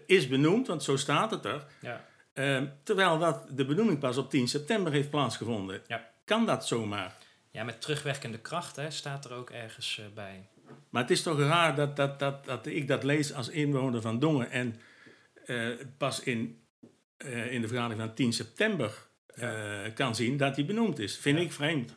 is 0.07 0.29
benoemd, 0.29 0.67
want 0.67 0.83
zo 0.83 0.97
staat 0.97 1.31
het 1.31 1.45
er. 1.45 1.67
Ja. 1.81 2.09
Eh, 2.33 2.63
terwijl 2.83 3.19
dat 3.19 3.47
de 3.51 3.65
benoeming 3.65 3.99
pas 3.99 4.17
op 4.17 4.31
10 4.31 4.49
september 4.49 4.93
heeft 4.93 5.11
plaatsgevonden. 5.11 5.83
Ja. 5.87 6.11
Kan 6.25 6.47
dat 6.47 6.67
zomaar? 6.67 7.17
ja, 7.51 7.65
met 7.65 7.81
terugwerkende 7.81 8.39
kracht 8.39 8.77
hè, 8.77 8.91
staat 8.91 9.25
er 9.25 9.33
ook 9.33 9.51
ergens 9.51 10.01
bij. 10.15 10.49
Maar 10.91 11.03
het 11.03 11.11
is 11.11 11.23
toch 11.23 11.39
raar 11.39 11.75
dat, 11.75 11.97
dat, 11.97 12.19
dat, 12.19 12.45
dat 12.45 12.67
ik 12.67 12.89
dat 12.89 13.03
lees 13.03 13.33
als 13.33 13.49
inwoner 13.49 14.01
van 14.01 14.19
Dongen 14.19 14.51
en 14.51 14.81
eh, 15.47 15.69
pas 15.97 16.21
in, 16.21 16.61
eh, 17.17 17.53
in 17.53 17.61
de 17.61 17.69
vergadering 17.69 18.01
van 18.01 18.15
10 18.15 18.33
september 18.33 19.07
eh, 19.27 19.79
kan 19.95 20.15
zien 20.15 20.37
dat 20.37 20.57
hij 20.57 20.65
benoemd 20.65 20.99
is. 20.99 21.17
Vind 21.17 21.39
Ja. 21.39 21.45
ik 21.45 21.53
vreemd. 21.53 21.95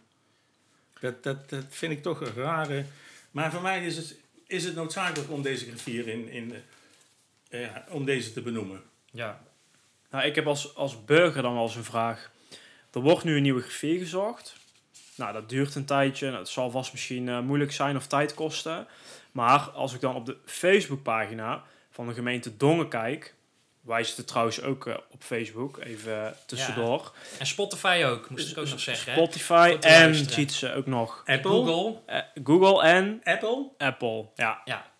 Dat, 0.99 1.23
dat, 1.23 1.49
dat 1.49 1.65
vind 1.69 1.91
ik 1.91 2.01
toch 2.01 2.21
een 2.21 2.33
rare. 2.33 2.85
Maar 3.31 3.51
voor 3.51 3.61
mij 3.61 3.85
is 3.85 3.97
het, 3.97 4.15
is 4.47 4.63
het 4.65 4.75
noodzakelijk 4.75 5.31
om 5.31 5.41
deze 5.41 5.65
griffier 5.65 6.07
in, 6.07 6.29
in, 6.29 6.53
om 7.89 8.05
deze 8.05 8.33
te 8.33 8.41
benoemen. 8.41 8.81
Ja, 9.11 9.43
Nou, 10.09 10.25
ik 10.25 10.35
heb 10.35 10.47
als, 10.47 10.75
als 10.75 11.05
burger 11.05 11.41
dan 11.41 11.53
wel 11.53 11.63
eens 11.63 11.75
een 11.75 11.83
vraag. 11.83 12.31
Er 12.91 13.01
wordt 13.01 13.23
nu 13.23 13.35
een 13.35 13.41
nieuwe 13.41 13.61
griffier 13.61 13.99
gezocht. 13.99 14.55
Nou, 15.17 15.33
dat 15.33 15.49
duurt 15.49 15.75
een 15.75 15.85
tijdje. 15.85 16.25
Nou, 16.27 16.39
Het 16.39 16.49
zal 16.49 16.71
vast 16.71 16.91
misschien 16.91 17.29
eh, 17.29 17.39
moeilijk 17.39 17.71
zijn 17.71 17.95
of 17.95 18.07
tijd 18.07 18.33
kosten. 18.33 18.87
Maar 19.31 19.59
als 19.59 19.93
ik 19.93 20.01
dan 20.01 20.15
op 20.15 20.25
de 20.25 20.37
Facebookpagina 20.45 21.63
van 21.91 22.07
de 22.07 22.13
gemeente 22.13 22.57
Dongen 22.57 22.87
kijk... 22.87 23.33
Wij 23.81 24.03
zitten 24.03 24.25
trouwens 24.25 24.61
ook 24.61 24.87
eh, 24.87 24.95
op 25.11 25.23
Facebook, 25.23 25.77
even 25.79 26.35
tussendoor. 26.45 27.11
en 27.39 27.45
Spotify 27.45 28.03
ook, 28.05 28.29
moest 28.29 28.51
ik 28.51 28.57
ook 28.57 28.69
nog 28.69 28.79
zeggen. 28.79 29.11
hè. 29.11 29.17
Spotify 29.17 29.77
en 29.81 30.01
luisteren. 30.03 30.33
cheat 30.33 30.51
ze 30.51 30.73
ook 30.73 30.85
nog. 30.85 31.23
Apple? 31.25 31.49
Google. 31.51 31.99
Eh, 32.05 32.19
Google 32.43 32.83
en 32.83 33.21
Apple? 33.23 33.69
Apple, 33.77 34.25
ja. 34.35 34.61
Ja, 34.65 34.91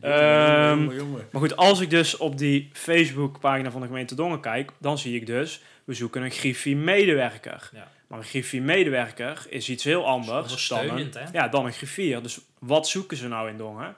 Ehm, 0.00 0.78
jongen, 0.78 0.96
jongen. 0.96 1.28
Maar 1.32 1.40
goed, 1.40 1.56
als 1.56 1.80
ik 1.80 1.90
dus 1.90 2.16
op 2.16 2.38
die 2.38 2.70
Facebookpagina 2.72 3.70
van 3.70 3.80
de 3.80 3.86
gemeente 3.86 4.14
Dongen 4.14 4.40
kijk, 4.40 4.70
dan 4.78 4.98
zie 4.98 5.16
ik 5.16 5.26
dus, 5.26 5.60
we 5.84 5.94
zoeken 5.94 6.22
een 6.22 6.30
griffier-medewerker. 6.30 7.70
Ja. 7.72 7.88
Maar 8.12 8.20
een 8.20 8.26
griffier-medewerker 8.26 9.46
is 9.48 9.68
iets 9.68 9.84
heel 9.84 10.06
anders 10.06 10.68
dan 10.68 10.88
een, 10.88 11.10
hè? 11.12 11.24
ja, 11.32 11.48
dan 11.48 11.66
een 11.66 11.72
griffier. 11.72 12.22
Dus 12.22 12.40
wat 12.58 12.88
zoeken 12.88 13.16
ze 13.16 13.28
nou 13.28 13.48
in 13.48 13.56
Dongen? 13.56 13.96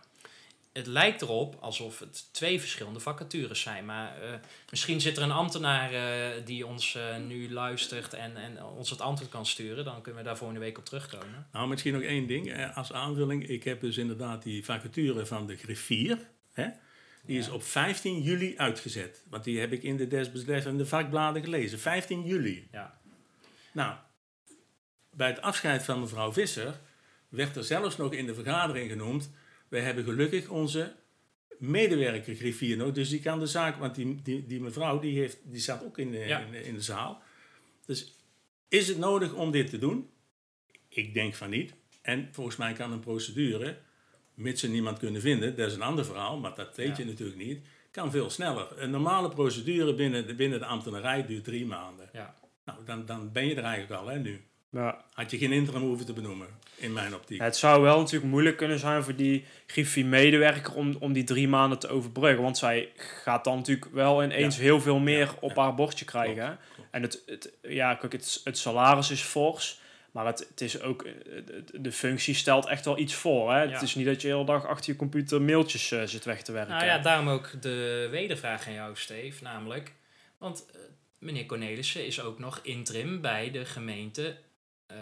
het 0.74 0.86
lijkt 0.86 1.22
erop 1.22 1.56
alsof 1.60 1.98
het 1.98 2.28
twee 2.32 2.60
verschillende 2.60 3.00
vacatures 3.00 3.60
zijn. 3.60 3.84
Maar 3.84 4.22
eh, 4.22 4.34
misschien 4.70 5.00
zit 5.00 5.16
er 5.16 5.22
een 5.22 5.30
ambtenaar 5.30 5.92
eh, 5.92 6.44
die 6.44 6.66
ons 6.66 6.94
eh, 6.94 7.16
nu 7.26 7.52
luistert 7.52 8.14
en, 8.14 8.36
en 8.36 8.64
ons 8.64 8.90
het 8.90 9.00
antwoord 9.00 9.30
kan 9.30 9.46
sturen. 9.46 9.84
Dan 9.84 10.02
kunnen 10.02 10.22
we 10.22 10.26
daar 10.26 10.36
volgende 10.36 10.62
week 10.62 10.78
op 10.78 10.84
terugkomen. 10.84 11.46
Nou, 11.52 11.68
misschien 11.68 11.92
nog 11.92 12.02
één 12.02 12.26
ding 12.26 12.72
als 12.74 12.92
aanvulling. 12.92 13.48
Ik 13.48 13.64
heb 13.64 13.80
dus 13.80 13.96
inderdaad 13.96 14.42
die 14.42 14.64
vacature 14.64 15.26
van 15.26 15.46
de 15.46 15.56
griffier. 15.56 16.18
Hè? 16.52 16.68
Die 17.26 17.38
is 17.38 17.48
op 17.48 17.62
15 17.62 18.22
juli 18.22 18.54
uitgezet. 18.56 19.22
Want 19.28 19.44
die 19.44 19.60
heb 19.60 19.72
ik 19.72 19.82
in 19.82 19.96
de 19.96 20.06
desbetreffende 20.06 20.86
vakbladen 20.86 21.42
gelezen. 21.42 21.78
15 21.78 22.24
juli. 22.24 22.68
Ja. 22.72 22.98
Nou, 23.74 23.96
bij 25.10 25.28
het 25.28 25.40
afscheid 25.40 25.82
van 25.84 26.00
mevrouw 26.00 26.32
Visser 26.32 26.80
werd 27.28 27.56
er 27.56 27.64
zelfs 27.64 27.96
nog 27.96 28.12
in 28.12 28.26
de 28.26 28.34
vergadering 28.34 28.90
genoemd. 28.90 29.30
Wij 29.68 29.80
hebben 29.80 30.04
gelukkig 30.04 30.48
onze 30.48 30.94
medewerker 31.58 32.34
griffier 32.34 32.76
nog. 32.76 32.92
Dus 32.92 33.08
die 33.08 33.20
kan 33.20 33.38
de 33.38 33.46
zaak, 33.46 33.76
want 33.76 33.94
die, 33.94 34.22
die, 34.22 34.46
die 34.46 34.60
mevrouw 34.60 34.98
die 34.98 35.18
heeft, 35.18 35.38
die 35.42 35.60
zat 35.60 35.84
ook 35.84 35.98
in 35.98 36.10
de, 36.10 36.18
Ja. 36.18 36.38
in, 36.38 36.50
de, 36.50 36.64
in 36.64 36.74
de 36.74 36.80
zaal. 36.82 37.22
Dus 37.86 38.18
is 38.68 38.88
het 38.88 38.98
nodig 38.98 39.32
om 39.32 39.50
dit 39.50 39.70
te 39.70 39.78
doen? 39.78 40.08
Ik 40.88 41.14
denk 41.14 41.34
van 41.34 41.50
niet. 41.50 41.74
En 42.02 42.28
volgens 42.32 42.56
mij 42.56 42.72
kan 42.72 42.92
een 42.92 43.00
procedure, 43.00 43.78
mits 44.34 44.60
ze 44.60 44.68
niemand 44.68 44.98
kunnen 44.98 45.20
vinden, 45.20 45.56
dat 45.56 45.68
is 45.68 45.74
een 45.74 45.82
ander 45.82 46.04
verhaal, 46.04 46.38
maar 46.38 46.54
dat 46.54 46.76
weet 46.76 46.96
Ja. 46.96 47.02
je 47.04 47.04
natuurlijk 47.10 47.38
niet, 47.38 47.66
kan 47.90 48.10
veel 48.10 48.30
sneller. 48.30 48.82
Een 48.82 48.90
normale 48.90 49.28
procedure 49.28 49.94
binnen 49.94 50.26
de, 50.26 50.34
binnen 50.34 50.58
de 50.58 50.64
ambtenarij 50.66 51.26
duurt 51.26 51.44
drie 51.44 51.66
maanden. 51.66 52.08
Ja. 52.12 52.34
Nou, 52.64 52.78
dan, 52.84 53.06
dan 53.06 53.32
ben 53.32 53.46
je 53.46 53.54
er 53.54 53.64
eigenlijk 53.64 54.00
al, 54.02 54.08
hè, 54.08 54.18
nu. 54.18 54.44
Ja. 54.70 55.04
Had 55.12 55.30
je 55.30 55.38
geen 55.38 55.52
interim 55.52 55.82
hoeven 55.82 56.06
te 56.06 56.12
benoemen, 56.12 56.46
in 56.76 56.92
mijn 56.92 57.14
optiek. 57.14 57.40
Het 57.40 57.56
zou 57.56 57.82
wel 57.82 57.98
natuurlijk 57.98 58.30
moeilijk 58.30 58.56
kunnen 58.56 58.78
zijn 58.78 59.02
voor 59.02 59.14
die 59.16 59.44
griffier-medewerker 59.66 60.74
om, 60.74 60.96
om 60.98 61.12
die 61.12 61.24
drie 61.24 61.48
maanden 61.48 61.78
te 61.78 61.88
overbruggen. 61.88 62.42
Want 62.42 62.58
zij 62.58 62.88
gaat 62.96 63.44
dan 63.44 63.56
natuurlijk 63.56 63.86
wel 63.92 64.22
ineens 64.22 64.56
Ja. 64.56 64.62
heel 64.62 64.80
veel 64.80 64.98
meer 64.98 65.18
Ja, 65.26 65.34
op 65.40 65.54
ja. 65.54 65.62
haar 65.62 65.74
bordje 65.74 66.04
krijgen. 66.04 66.34
Klopt, 66.44 66.74
klopt. 66.74 66.88
En 66.90 67.02
het, 67.02 67.22
het, 67.26 67.52
ja, 67.62 67.94
kijk, 67.94 68.12
het, 68.12 68.40
het 68.44 68.58
salaris 68.58 69.10
is 69.10 69.20
fors. 69.22 69.80
Maar 70.12 70.26
het, 70.26 70.46
het 70.48 70.60
is 70.60 70.80
ook, 70.80 71.06
de- 71.74 71.92
functie 71.92 72.34
stelt 72.34 72.66
echt 72.66 72.84
wel 72.84 72.98
iets 72.98 73.14
voor. 73.14 73.52
Hè? 73.52 73.62
Ja. 73.62 73.70
Het 73.70 73.82
is 73.82 73.94
niet 73.94 74.06
dat 74.06 74.22
je 74.22 74.28
de 74.28 74.34
hele 74.34 74.46
dag 74.46 74.66
achter 74.66 74.92
je 74.92 74.98
computer 74.98 75.42
mailtjes 75.42 75.90
eh, 75.92 76.02
zit 76.04 76.24
weg 76.24 76.42
te 76.42 76.52
werken. 76.52 76.74
Nou 76.74 76.86
ja, 76.86 76.98
daarom 76.98 77.28
ook 77.28 77.50
de 77.62 78.08
wedervraag 78.10 78.66
aan 78.66 78.72
jou, 78.72 78.96
Steve. 78.96 79.42
Namelijk, 79.42 79.92
want 80.38 80.66
eh, 80.72 80.80
meneer 81.24 81.46
Cornelissen 81.46 82.06
is 82.06 82.20
ook 82.20 82.38
nog 82.38 82.60
interim 82.62 83.20
bij 83.20 83.50
de 83.50 83.64
gemeente 83.64 84.36
eh, 84.86 84.96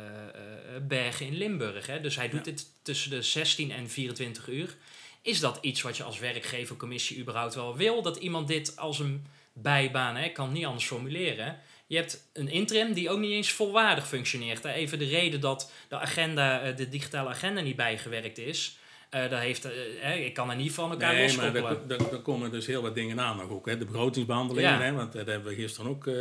Bergen 0.88 1.26
in 1.26 1.36
Limburg. 1.36 1.86
Hè? 1.86 2.00
Dus 2.00 2.16
hij 2.16 2.28
doet 2.28 2.44
Ja. 2.44 2.50
dit 2.52 2.66
tussen 2.82 3.10
de 3.10 3.22
16 3.22 3.70
en 3.70 3.88
24 3.90 4.48
uur. 4.48 4.76
Is 5.22 5.40
dat 5.40 5.58
iets 5.60 5.82
wat 5.82 5.96
je 5.96 6.02
als 6.02 6.18
werkgevercommissie 6.18 7.18
überhaupt 7.18 7.54
wel 7.54 7.76
wil? 7.76 8.02
Dat 8.02 8.16
iemand 8.16 8.48
dit 8.48 8.76
als 8.76 8.98
een 8.98 9.26
bijbaan, 9.52 10.16
hè? 10.16 10.24
ik 10.24 10.34
kan 10.34 10.44
het 10.44 10.54
niet 10.54 10.64
anders 10.66 10.86
formuleren. 10.86 11.58
Je 11.86 11.96
hebt 11.96 12.30
een 12.32 12.48
interim 12.48 12.92
die 12.92 13.10
ook 13.10 13.18
niet 13.18 13.30
eens 13.32 13.50
volwaardig 13.52 14.08
functioneert. 14.08 14.64
Even 14.64 14.98
de 14.98 15.04
reden 15.08 15.40
dat 15.40 15.72
de 15.88 15.98
agenda, 15.98 16.72
de 16.72 16.88
digitale 16.88 17.28
agenda 17.28 17.60
niet 17.60 17.76
bijgewerkt 17.76 18.38
is. 18.38 18.76
Eh 19.12 19.30
daar 19.30 19.40
heeft, 19.40 19.64
eh, 19.64 19.70
hè, 20.00 20.14
ik 20.14 20.34
kan 20.34 20.50
er 20.50 20.56
niet 20.56 20.72
van 20.72 20.90
elkaar 20.90 21.14
Nee, 21.14 21.36
maar 21.36 22.18
komen 22.22 22.50
dus 22.50 22.66
heel 22.66 22.82
wat 22.82 22.94
dingen 22.94 23.20
aan 23.20 23.36
nog 23.36 23.48
ook. 23.50 23.66
Hè. 23.66 23.78
De 23.78 23.84
begrotingsbehandelingen, 23.84 24.70
Ja. 24.70 24.80
hè, 24.80 24.92
want 24.92 25.12
dat 25.12 25.26
hebben 25.26 25.48
we 25.48 25.54
gisteren 25.54 25.90
ook 25.90 26.06
eh, 26.06 26.14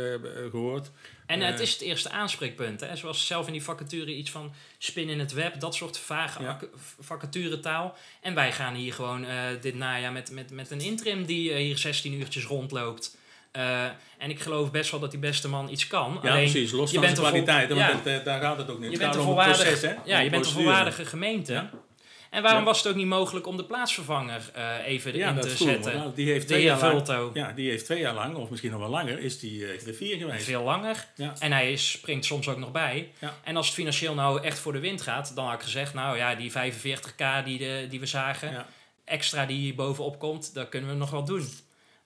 gehoord. 0.50 0.90
En 1.26 1.40
Eh. 1.42 1.46
het 1.48 1.60
is 1.60 1.72
het 1.72 1.80
eerste 1.80 2.10
aanspreekpunt. 2.10 2.80
Hè? 2.80 2.96
Zoals 2.96 3.26
zelf 3.26 3.46
in 3.46 3.52
die 3.52 3.62
vacature 3.62 4.14
iets 4.14 4.30
van 4.30 4.52
spin 4.78 5.08
in 5.08 5.18
het 5.18 5.32
web, 5.32 5.60
dat 5.60 5.74
soort 5.74 5.98
vage 5.98 6.42
Ja. 6.42 6.48
ac- 6.48 6.68
vacaturetaal. 7.00 7.96
En 8.20 8.34
wij 8.34 8.52
gaan 8.52 8.74
hier 8.74 8.92
gewoon 8.92 9.24
eh, 9.24 9.36
dit 9.60 9.74
najaar 9.74 10.12
met, 10.12 10.30
met, 10.30 10.50
met 10.50 10.70
een 10.70 10.80
interim 10.80 11.24
die 11.24 11.50
eh, 11.50 11.56
hier 11.56 11.78
16 11.78 12.12
uurtjes 12.12 12.44
rondloopt. 12.44 13.16
Eh, 13.52 13.84
en 14.18 14.30
ik 14.30 14.40
geloof 14.40 14.70
best 14.70 14.90
wel 14.90 15.00
dat 15.00 15.10
die 15.10 15.20
beste 15.20 15.48
man 15.48 15.68
iets 15.68 15.86
kan. 15.86 16.18
Ja, 16.22 16.30
Alleen, 16.30 16.50
precies. 16.50 16.70
Los 16.72 16.90
je 16.90 16.98
van 16.98 17.06
de 17.08 17.14
vol- 17.14 17.24
kwaliteit. 17.24 17.68
ja. 17.68 17.74
Want 17.74 18.04
het, 18.04 18.18
eh, 18.18 18.24
daar 18.24 18.40
gaat 18.40 18.58
het 18.58 18.70
ook 18.70 18.78
niet. 18.80 18.84
je 18.84 18.90
Het 18.90 18.98
bent 18.98 19.14
gaat 19.14 19.22
een 19.24 19.28
om 19.30 19.38
het 19.38 19.44
volwaardig, 19.46 19.78
proces, 19.80 19.96
hè? 20.04 20.10
ja, 20.12 20.18
je 20.18 20.30
bent 20.30 20.46
een 20.46 20.52
volwaardige 20.52 21.04
gemeente. 21.04 21.52
Ja. 21.52 21.70
En 22.32 22.42
waarom 22.42 22.60
Ja. 22.60 22.66
was 22.66 22.78
het 22.78 22.86
ook 22.86 22.94
niet 22.94 23.06
mogelijk 23.06 23.46
om 23.46 23.56
de 23.56 23.64
plaatsvervanger 23.64 24.50
eh, 24.54 24.86
even 24.86 25.16
Ja, 25.16 25.32
dat 25.32 25.42
te 25.42 25.56
zetten? 25.64 25.96
Nou, 25.96 26.14
die 26.14 26.26
heeft 26.30 26.48
De 26.48 26.52
twee 26.54 26.64
jaar 26.64 26.80
lang, 26.94 27.30
ja, 27.34 27.52
die 27.52 27.70
heeft 27.70 27.84
twee 27.84 27.98
jaar 28.00 28.14
lang, 28.14 28.34
of 28.36 28.50
misschien 28.50 28.70
nog 28.70 28.80
wel 28.80 28.88
langer, 28.88 29.18
is 29.18 29.38
die 29.38 29.66
eh 29.66 29.80
griffier 29.80 30.16
geweest. 30.16 30.44
Veel 30.44 30.62
langer. 30.62 31.06
Ja. 31.16 31.32
En 31.38 31.52
hij 31.52 31.72
is- 31.72 31.90
springt 31.90 32.24
soms 32.24 32.48
ook 32.48 32.56
nog 32.58 32.72
bij. 32.72 33.10
Ja. 33.18 33.34
En 33.44 33.56
als 33.56 33.66
het 33.66 33.74
financieel 33.74 34.14
nou 34.14 34.42
echt 34.42 34.58
voor 34.58 34.72
de 34.72 34.78
wind 34.80 35.02
gaat, 35.02 35.34
dan 35.34 35.44
had 35.44 35.54
ik 35.54 35.60
gezegd, 35.60 35.94
nou 35.94 36.16
ja, 36.16 36.34
die 36.34 36.50
45k 36.50 37.42
die, 37.44 37.58
de, 37.58 37.86
die 37.90 38.00
we 38.00 38.06
zagen, 38.06 38.52
Ja. 38.52 38.66
extra 39.04 39.46
die 39.46 39.58
hier 39.58 39.74
bovenop 39.74 40.18
komt, 40.18 40.54
dat 40.54 40.68
kunnen 40.68 40.90
we 40.90 40.96
nog 40.96 41.10
wel 41.10 41.24
doen. 41.24 41.48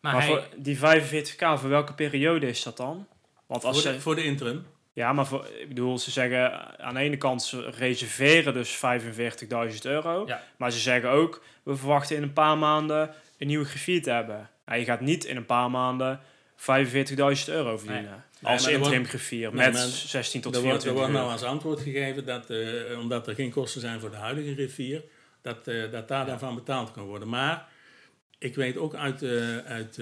Maar, 0.01 0.13
Maar 0.13 0.23
hij, 0.23 0.31
voor 0.31 0.45
die 0.57 0.77
45k, 0.79 1.59
voor 1.59 1.69
welke 1.69 1.93
periode 1.93 2.49
is 2.49 2.63
dat 2.63 2.77
dan? 2.77 3.07
Want 3.47 3.65
als 3.65 3.81
Voor 3.83 3.91
de, 3.91 3.97
ze, 3.97 4.01
voor 4.03 4.15
de 4.15 4.25
interim. 4.25 4.67
Ja, 4.97 5.13
maar 5.13 5.27
voor, 5.27 5.47
ik 5.61 5.69
bedoel, 5.69 5.99
ze 5.99 6.11
zeggen 6.11 6.79
aan 6.79 6.95
de 6.95 7.01
ene 7.01 7.17
kant 7.17 7.43
ze 7.43 7.71
reserveren 7.71 8.55
dus 8.55 8.77
45.000 8.77 9.79
euro. 9.83 10.27
Ja. 10.27 10.43
Maar 10.57 10.73
ze 10.73 10.79
zeggen 10.79 11.11
ook, 11.11 11.43
we 11.63 11.77
verwachten 11.77 12.17
in 12.17 12.23
een 12.23 12.33
paar 12.33 12.59
maanden 12.59 13.15
een 13.39 13.47
nieuwe 13.47 13.65
griffier 13.65 14.03
te 14.03 14.11
hebben. 14.11 14.51
Nou, 14.67 14.79
je 14.79 14.85
gaat 14.85 15.01
niet 15.01 15.25
in 15.25 15.37
een 15.37 15.47
paar 15.47 15.71
maanden 15.71 16.21
45.000 16.57 16.65
euro 17.47 17.79
verdienen. 17.79 18.25
Nee, 18.41 18.53
als 18.53 18.67
er 18.67 18.73
interim 18.73 19.05
griffier 19.05 19.55
Nee, 19.55 19.65
met 19.65 19.73
maar 19.73 19.83
16 19.83 20.41
tot 20.41 20.55
Er 20.55 20.63
wordt, 20.63 20.85
er 20.85 20.91
24 20.91 20.93
wordt 20.93 21.13
nou 21.13 21.31
als 21.31 21.43
antwoord 21.43 21.81
gegeven 21.81 22.25
dat, 22.25 22.51
eh, 22.51 22.99
omdat 22.99 23.27
er 23.27 23.35
geen 23.35 23.51
kosten 23.51 23.81
zijn 23.81 24.01
voor 24.01 24.11
de 24.11 24.17
huidige 24.17 24.55
griffier, 24.55 25.03
dat, 25.43 25.69
eh, 25.69 25.91
dat 25.91 26.09
daar 26.09 26.27
dan 26.27 26.39
van 26.39 26.55
betaald 26.55 26.93
kan 26.93 27.05
worden. 27.05 27.29
Maar 27.29 27.69
ik 28.39 28.55
weet 28.55 28.77
ook 28.77 28.95
uit, 28.95 29.23
eh, 29.23 29.57
uit, 29.57 30.01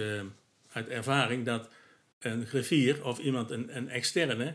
uit 0.73 0.89
ervaring 0.89 1.45
dat 1.45 1.69
een 2.19 2.47
griffier 2.47 3.05
of 3.05 3.19
iemand, 3.19 3.51
een, 3.51 3.77
een 3.77 3.89
externe, 3.89 4.55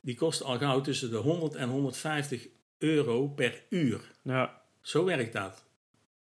die 0.00 0.14
kost 0.16 0.42
al 0.42 0.58
gauw 0.58 0.80
tussen 0.80 1.10
de 1.10 1.16
100 1.16 1.54
en 1.54 1.68
150 1.68 2.46
euro 2.78 3.28
per 3.28 3.62
uur. 3.68 4.00
Ja. 4.22 4.60
Zo 4.80 5.04
werkt 5.04 5.32
dat. 5.32 5.64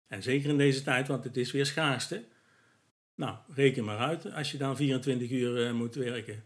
En 0.09 0.23
zeker 0.23 0.51
in 0.51 0.59
deze 0.59 0.83
tijd, 0.83 1.09
want 1.09 1.25
het 1.25 1.37
is 1.37 1.53
weer 1.53 1.67
schaarste. 1.67 2.25
Nou, 3.15 3.37
reken 3.55 3.85
maar 3.85 3.99
uit 3.99 4.33
als 4.33 4.51
je 4.51 4.59
dan 4.59 4.77
24 4.77 5.31
uur 5.31 5.67
eh, 5.67 5.73
moet 5.73 5.95
werken. 5.95 6.45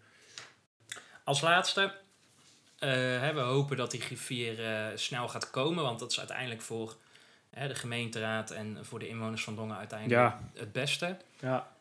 als 1.24 1.40
laatste, 1.40 1.92
eh, 2.78 2.90
hè, 3.20 3.34
we 3.34 3.40
hopen 3.40 3.76
dat 3.76 3.90
die 3.90 4.00
griffier 4.00 4.64
eh, 4.64 4.86
snel 4.96 5.28
gaat 5.28 5.50
komen, 5.50 5.84
want 5.84 5.98
dat 5.98 6.10
is 6.10 6.18
uiteindelijk 6.18 6.62
voor 6.62 6.96
hè, 7.50 7.68
de 7.68 7.74
gemeenteraad 7.74 8.50
en 8.50 8.78
voor 8.84 8.98
de 8.98 9.08
inwoners 9.08 9.44
van 9.44 9.56
Dongen 9.56 9.76
uiteindelijk 9.76 10.20
Ja. 10.20 10.50
het 10.54 10.72
beste. 10.72 11.16
Ja. 11.40 11.76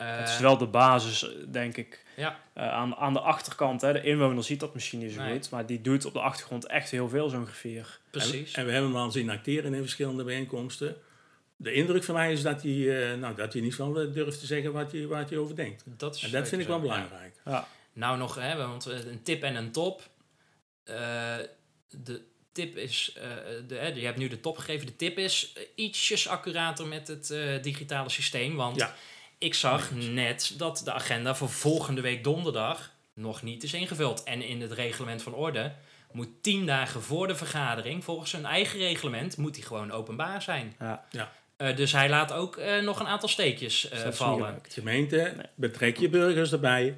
Eh, 0.00 0.16
Het 0.18 0.28
is 0.28 0.38
wel 0.38 0.56
de 0.58 0.66
basis, 0.66 1.22
eh, 1.24 1.30
denk 1.48 1.76
ik. 1.76 2.04
Ja. 2.16 2.40
Eh, 2.52 2.68
aan, 2.72 2.96
aan 2.96 3.12
de 3.12 3.20
achterkant, 3.20 3.80
hè, 3.80 3.92
de 3.92 4.02
inwoner 4.02 4.44
ziet 4.44 4.60
dat 4.60 4.74
misschien 4.74 4.98
niet 4.98 5.12
zo 5.12 5.20
Nee. 5.22 5.32
goed, 5.32 5.50
maar 5.50 5.66
die 5.66 5.80
doet 5.80 6.04
op 6.04 6.12
de 6.12 6.20
achtergrond 6.20 6.66
echt 6.66 6.90
heel 6.90 7.08
veel, 7.08 7.28
zo'n 7.28 7.46
griffier. 7.46 7.98
Precies. 8.10 8.52
En, 8.52 8.60
en 8.60 8.66
we 8.66 8.72
hebben 8.72 8.90
hem 8.90 9.00
al 9.00 9.10
zien 9.10 9.30
acteren 9.30 9.74
in 9.74 9.80
verschillende 9.80 10.24
bijeenkomsten. 10.24 10.96
De 11.56 11.72
indruk 11.72 12.04
van 12.04 12.14
mij 12.14 12.32
is 12.32 12.42
dat 12.42 12.62
hij, 12.62 13.10
eh, 13.12 13.18
nou, 13.18 13.34
dat 13.34 13.52
hij 13.52 13.62
niet 13.62 13.74
van 13.74 13.98
eh, 14.00 14.12
durft 14.12 14.40
te 14.40 14.46
zeggen 14.46 14.72
wat 14.72 14.92
hij, 14.92 15.06
wat 15.06 15.28
hij 15.30 15.38
over 15.38 15.56
denkt. 15.56 15.82
dat 15.86 16.14
is 16.14 16.22
En 16.22 16.30
dat 16.30 16.48
vind 16.48 16.60
ik 16.62 16.66
wel 16.66 16.76
ja. 16.76 16.82
belangrijk. 16.82 17.34
Ja. 17.44 17.68
Nou, 17.92 18.18
nog, 18.18 18.34
hè, 18.34 18.56
want 18.56 18.86
eh, 18.86 18.98
een 19.06 19.22
tip 19.22 19.42
en 19.42 19.54
een 19.54 19.70
top. 19.72 20.02
Eh, 20.84 21.36
de 21.90 22.22
tip 22.52 22.76
is, 22.76 23.12
eh, 23.16 23.22
de, 23.66 23.74
hè, 23.74 23.86
je 23.86 24.04
hebt 24.04 24.18
nu 24.18 24.28
de 24.28 24.40
top 24.40 24.58
gegeven. 24.58 24.86
De 24.86 24.96
tip 24.96 25.18
is 25.18 25.52
eh, 25.56 25.62
ietsjes 25.74 26.28
accurater 26.28 26.86
met 26.86 27.08
het 27.08 27.30
eh, 27.30 27.62
digitale 27.62 28.08
systeem. 28.08 28.56
Want 28.56 28.76
Ja. 28.76 28.94
Ik 29.40 29.54
zag 29.54 29.90
net 29.90 30.54
dat 30.56 30.80
de 30.84 30.92
agenda 30.92 31.34
voor 31.34 31.48
volgende 31.48 32.00
week 32.00 32.24
donderdag 32.24 32.90
nog 33.14 33.42
niet 33.42 33.62
is 33.62 33.72
ingevuld. 33.72 34.22
En 34.22 34.42
in 34.42 34.60
het 34.60 34.72
reglement 34.72 35.22
van 35.22 35.34
orde 35.34 35.72
moet 36.12 36.28
tien 36.40 36.66
dagen 36.66 37.02
voor 37.02 37.26
de 37.26 37.34
vergadering, 37.34 38.04
volgens 38.04 38.30
zijn 38.30 38.44
eigen 38.44 38.78
reglement, 38.78 39.36
moet 39.36 39.54
die 39.54 39.64
gewoon 39.64 39.90
openbaar 39.90 40.42
zijn. 40.42 40.74
Ja. 40.78 41.04
Ja. 41.10 41.32
Eh, 41.56 41.76
dus 41.76 41.92
hij 41.92 42.08
laat 42.08 42.32
ook 42.32 42.56
eh, 42.56 42.82
nog 42.82 43.00
een 43.00 43.06
aantal 43.06 43.28
steekjes 43.28 43.84
is 43.84 44.16
vallen. 44.16 44.58
Gemeente, 44.68 45.34
betrek 45.54 45.96
je 45.96 46.08
burgers 46.08 46.52
erbij. 46.52 46.96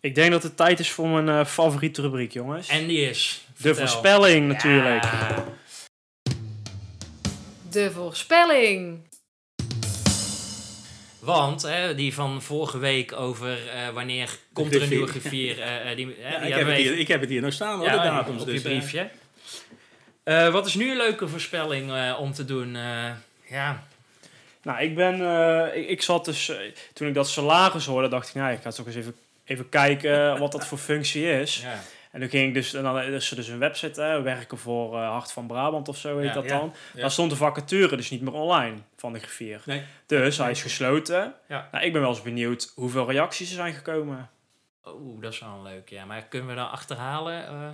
Ik 0.00 0.14
denk 0.14 0.30
dat 0.30 0.42
het 0.42 0.56
tijd 0.56 0.80
is 0.80 0.90
voor 0.90 1.08
mijn 1.08 1.28
eh, 1.28 1.46
favoriete 1.46 2.00
rubriek, 2.00 2.32
jongens. 2.32 2.68
En 2.68 2.86
die 2.86 3.08
is. 3.08 3.46
de 3.56 3.74
voorspelling 3.74 4.48
natuurlijk. 4.48 5.02
Ja. 5.04 5.44
De 7.70 7.90
voorspelling. 7.90 9.08
Want 11.20 11.62
hè, 11.62 11.94
die 11.94 12.14
van 12.14 12.42
vorige 12.42 12.78
week 12.78 13.12
over 13.12 13.68
eh, 13.68 13.88
wanneer 13.88 14.38
komt 14.52 14.74
er 14.74 14.82
een 14.82 14.88
nieuwe 14.88 15.06
griffier. 15.06 15.60
eh, 15.60 15.96
die, 15.96 16.16
Ja, 16.20 16.38
die 16.38 16.48
ik, 16.48 16.54
heb 16.54 16.66
het 16.66 16.76
hier, 16.76 16.98
ik 16.98 17.08
heb 17.08 17.20
het 17.20 17.30
hier 17.30 17.40
nog 17.40 17.52
staan, 17.52 17.78
hoor, 17.78 17.90
de 17.90 17.96
datums. 17.96 18.40
op 18.40 18.46
dus, 18.46 18.62
je 18.62 18.68
briefje. 18.68 19.10
Wat 20.50 20.66
is 20.66 20.74
nu 20.74 20.90
een 20.90 20.96
leuke 20.96 21.28
voorspelling 21.28 22.14
om 22.16 22.32
te 22.32 22.44
doen? 22.44 22.76
Ja, 23.48 23.84
Nou, 24.62 24.80
ik 24.80 24.94
ben, 24.94 25.14
ik, 25.74 25.88
ik 25.88 26.02
zat 26.02 26.24
dus, 26.24 26.52
toen 26.92 27.08
ik 27.08 27.14
dat 27.14 27.28
salaris 27.28 27.86
hoorde, 27.86 28.08
dacht 28.08 28.28
ik, 28.28 28.34
nou, 28.34 28.52
ik 28.52 28.62
ga 28.62 28.70
toch 28.70 28.86
eens 28.86 28.96
even, 28.96 29.14
even 29.44 29.68
kijken 29.68 30.38
wat 30.38 30.52
dat 30.52 30.66
voor 30.66 30.78
functie 30.78 31.40
is. 31.40 31.60
ja. 31.62 31.80
En 32.10 32.20
toen 32.20 32.28
ging 32.28 32.48
ik 32.48 32.54
dus, 32.54 32.74
en 32.74 32.82
dan 32.82 33.00
is 33.00 33.30
er 33.30 33.36
dus 33.36 33.48
een 33.48 33.58
website, 33.58 34.00
hè, 34.02 34.22
werken 34.22 34.58
voor 34.58 34.94
eh, 34.96 35.10
Hart 35.10 35.32
van 35.32 35.46
Brabant 35.46 35.88
of 35.88 35.96
zo 35.96 36.18
heet 36.18 36.26
Ja, 36.28 36.34
dat 36.34 36.44
ja, 36.44 36.58
dan. 36.58 36.74
ja. 36.94 37.00
Daar 37.00 37.10
stond 37.10 37.30
de 37.30 37.36
vacature 37.36 37.96
dus 37.96 38.10
niet 38.10 38.20
meer 38.20 38.32
online 38.32 38.76
van 38.96 39.12
de 39.12 39.18
griffier. 39.18 39.62
Nee. 39.64 39.82
Dus 40.06 40.38
hij 40.38 40.50
is 40.50 40.62
gesloten. 40.62 41.34
Ja. 41.48 41.68
Nou, 41.72 41.84
ik 41.84 41.92
ben 41.92 42.00
wel 42.00 42.10
eens 42.10 42.22
benieuwd 42.22 42.72
hoeveel 42.74 43.10
reacties 43.10 43.48
er 43.48 43.54
zijn 43.54 43.74
gekomen. 43.74 44.30
Oeh, 44.86 45.22
dat 45.22 45.32
is 45.32 45.38
wel 45.38 45.48
een 45.48 45.62
leuk. 45.62 45.88
Ja. 45.88 46.04
Maar 46.04 46.22
kunnen 46.22 46.48
we 46.48 46.54
dan 46.54 46.70
achterhalen? 46.70 47.46
Eh, 47.46 47.68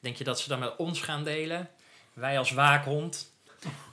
denk 0.00 0.16
je 0.16 0.24
dat 0.24 0.40
ze 0.40 0.48
dat 0.48 0.58
met 0.58 0.76
ons 0.76 1.00
gaan 1.00 1.24
delen? 1.24 1.68
Wij 2.12 2.38
als 2.38 2.50
waakhond? 2.50 3.32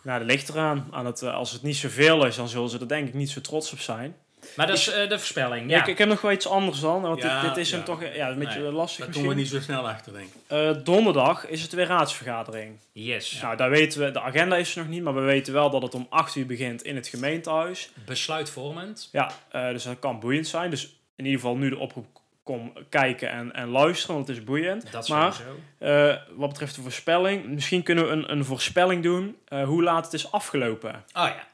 Nou, 0.04 0.20
dat 0.20 0.28
ligt 0.28 0.50
eraan. 0.50 0.88
Aan 0.92 1.06
het, 1.06 1.22
eh, 1.22 1.34
als 1.34 1.52
het 1.52 1.62
niet 1.62 1.76
zoveel 1.76 2.26
is, 2.26 2.36
dan 2.36 2.48
zullen 2.48 2.70
ze 2.70 2.80
er 2.80 2.88
denk 2.88 3.08
ik 3.08 3.14
niet 3.14 3.30
zo 3.30 3.42
trots 3.42 3.72
op 3.72 3.80
zijn. 3.80 4.16
Maar 4.56 4.68
dat 4.68 4.78
is 4.78 4.88
eh, 4.91 5.10
de 5.10 5.18
voorspelling. 5.18 5.70
Ja. 5.70 5.80
Ik, 5.80 5.88
ik 5.88 5.98
heb 5.98 6.08
nog 6.08 6.22
wel 6.22 6.32
iets 6.32 6.48
anders 6.48 6.80
dan, 6.80 7.02
want 7.02 7.22
Ja, 7.22 7.41
dit, 7.41 7.50
dit 7.50 7.58
is 7.58 7.70
ja. 7.70 7.76
hem 7.76 7.86
toch 7.86 8.04
ja, 8.15 8.30
een 8.30 8.39
beetje 8.39 8.60
Nee, 8.60 8.72
lastig 8.72 8.98
Daar 8.98 9.08
misschien. 9.08 9.12
komen 9.13 9.30
we 9.30 9.36
niet 9.36 9.48
zo 9.48 9.60
snel 9.62 9.88
achter, 9.89 10.13
denk 10.13 10.26
ik. 10.28 10.34
Eh, 10.48 10.72
donderdag 10.84 11.48
is 11.48 11.62
het 11.62 11.74
weer 11.74 11.86
raadsvergadering. 11.88 12.78
Yes. 12.91 13.41
Nou, 13.41 13.56
daar 13.58 13.70
weten 13.70 14.00
we, 14.02 14.12
de 14.12 14.22
agenda 14.22 14.56
is 14.56 14.76
er 14.76 14.82
nog 14.82 14.88
niet, 14.91 15.04
maar 15.04 15.15
we 15.15 15.22
weten 15.22 15.54
wel 15.54 15.70
dat 15.70 15.82
het 15.82 15.94
om 15.96 16.08
8 16.10 16.36
uur 16.36 16.46
begint 16.46 16.84
in 16.84 16.96
het 16.96 17.08
gemeentehuis. 17.08 17.89
Besluitvormend. 18.06 19.10
Ja, 19.12 19.32
eh, 19.52 19.68
dus 19.70 19.84
dat 19.84 20.00
kan 20.00 20.20
boeiend 20.20 20.48
zijn. 20.48 20.70
Dus 20.70 20.84
in 21.15 21.26
ieder 21.26 21.39
geval 21.39 21.56
nu 21.56 21.70
de 21.70 21.78
oproep 21.78 22.06
kom 22.44 22.74
kijken 22.89 23.30
en, 23.30 23.54
en 23.54 23.68
luisteren, 23.70 24.15
want 24.15 24.28
het 24.28 24.38
is 24.38 24.44
boeiend. 24.44 24.91
Dat 24.91 25.08
Maar- 25.08 25.34
sowieso. 25.34 25.60
Eh, 25.78 26.15
wat 26.36 26.50
betreft 26.50 26.76
de 26.76 26.82
voorspelling, 26.82 27.46
misschien 27.46 27.84
kunnen 27.84 28.06
we 28.06 28.12
een, 28.12 28.32
een 28.32 28.46
voorspelling 28.46 29.04
doen 29.04 29.36
eh, 29.48 29.63
hoe 29.63 29.84
laat 29.84 30.04
het 30.06 30.13
is 30.13 30.32
afgelopen. 30.32 30.89
Oh 31.13 31.28
ja, 31.28 31.48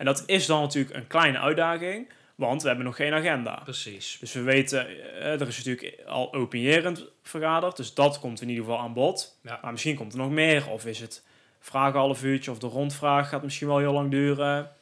En 0.00 0.06
dat 0.06 0.22
is 0.26 0.46
dan 0.46 0.60
natuurlijk 0.60 0.94
een 0.96 1.06
kleine 1.06 1.38
uitdaging, 1.38 2.08
want 2.34 2.62
we 2.62 2.68
hebben 2.68 2.86
nog 2.86 2.96
geen 2.96 3.12
agenda. 3.12 3.60
precies. 3.64 4.16
Dus 4.20 4.32
we 4.32 4.40
weten, 4.42 4.86
eh, 4.88 5.40
er 5.40 5.48
is 5.48 5.56
natuurlijk 5.64 6.00
al 6.06 6.34
openjerend 6.34 7.04
vergaderd, 7.22 7.76
dus 7.76 7.94
dat 7.94 8.18
komt 8.18 8.40
in 8.40 8.48
ieder 8.48 8.64
geval 8.64 8.78
aan 8.80 8.92
bod. 8.92 9.38
Ja. 9.42 9.58
Maar 9.62 9.72
misschien 9.72 9.96
komt 9.96 10.12
er 10.12 10.18
nog 10.18 10.30
meer, 10.30 10.68
of 10.68 10.86
is 10.86 11.00
het 11.00 11.22
vragen 11.60 11.98
half 11.98 12.22
uurtje, 12.22 12.50
of 12.50 12.58
de 12.58 12.66
rondvraag 12.66 13.28
gaat 13.28 13.42
misschien 13.42 13.66
wel 13.68 13.78
heel 13.78 13.92
lang 13.92 14.10
duren. 14.10 14.72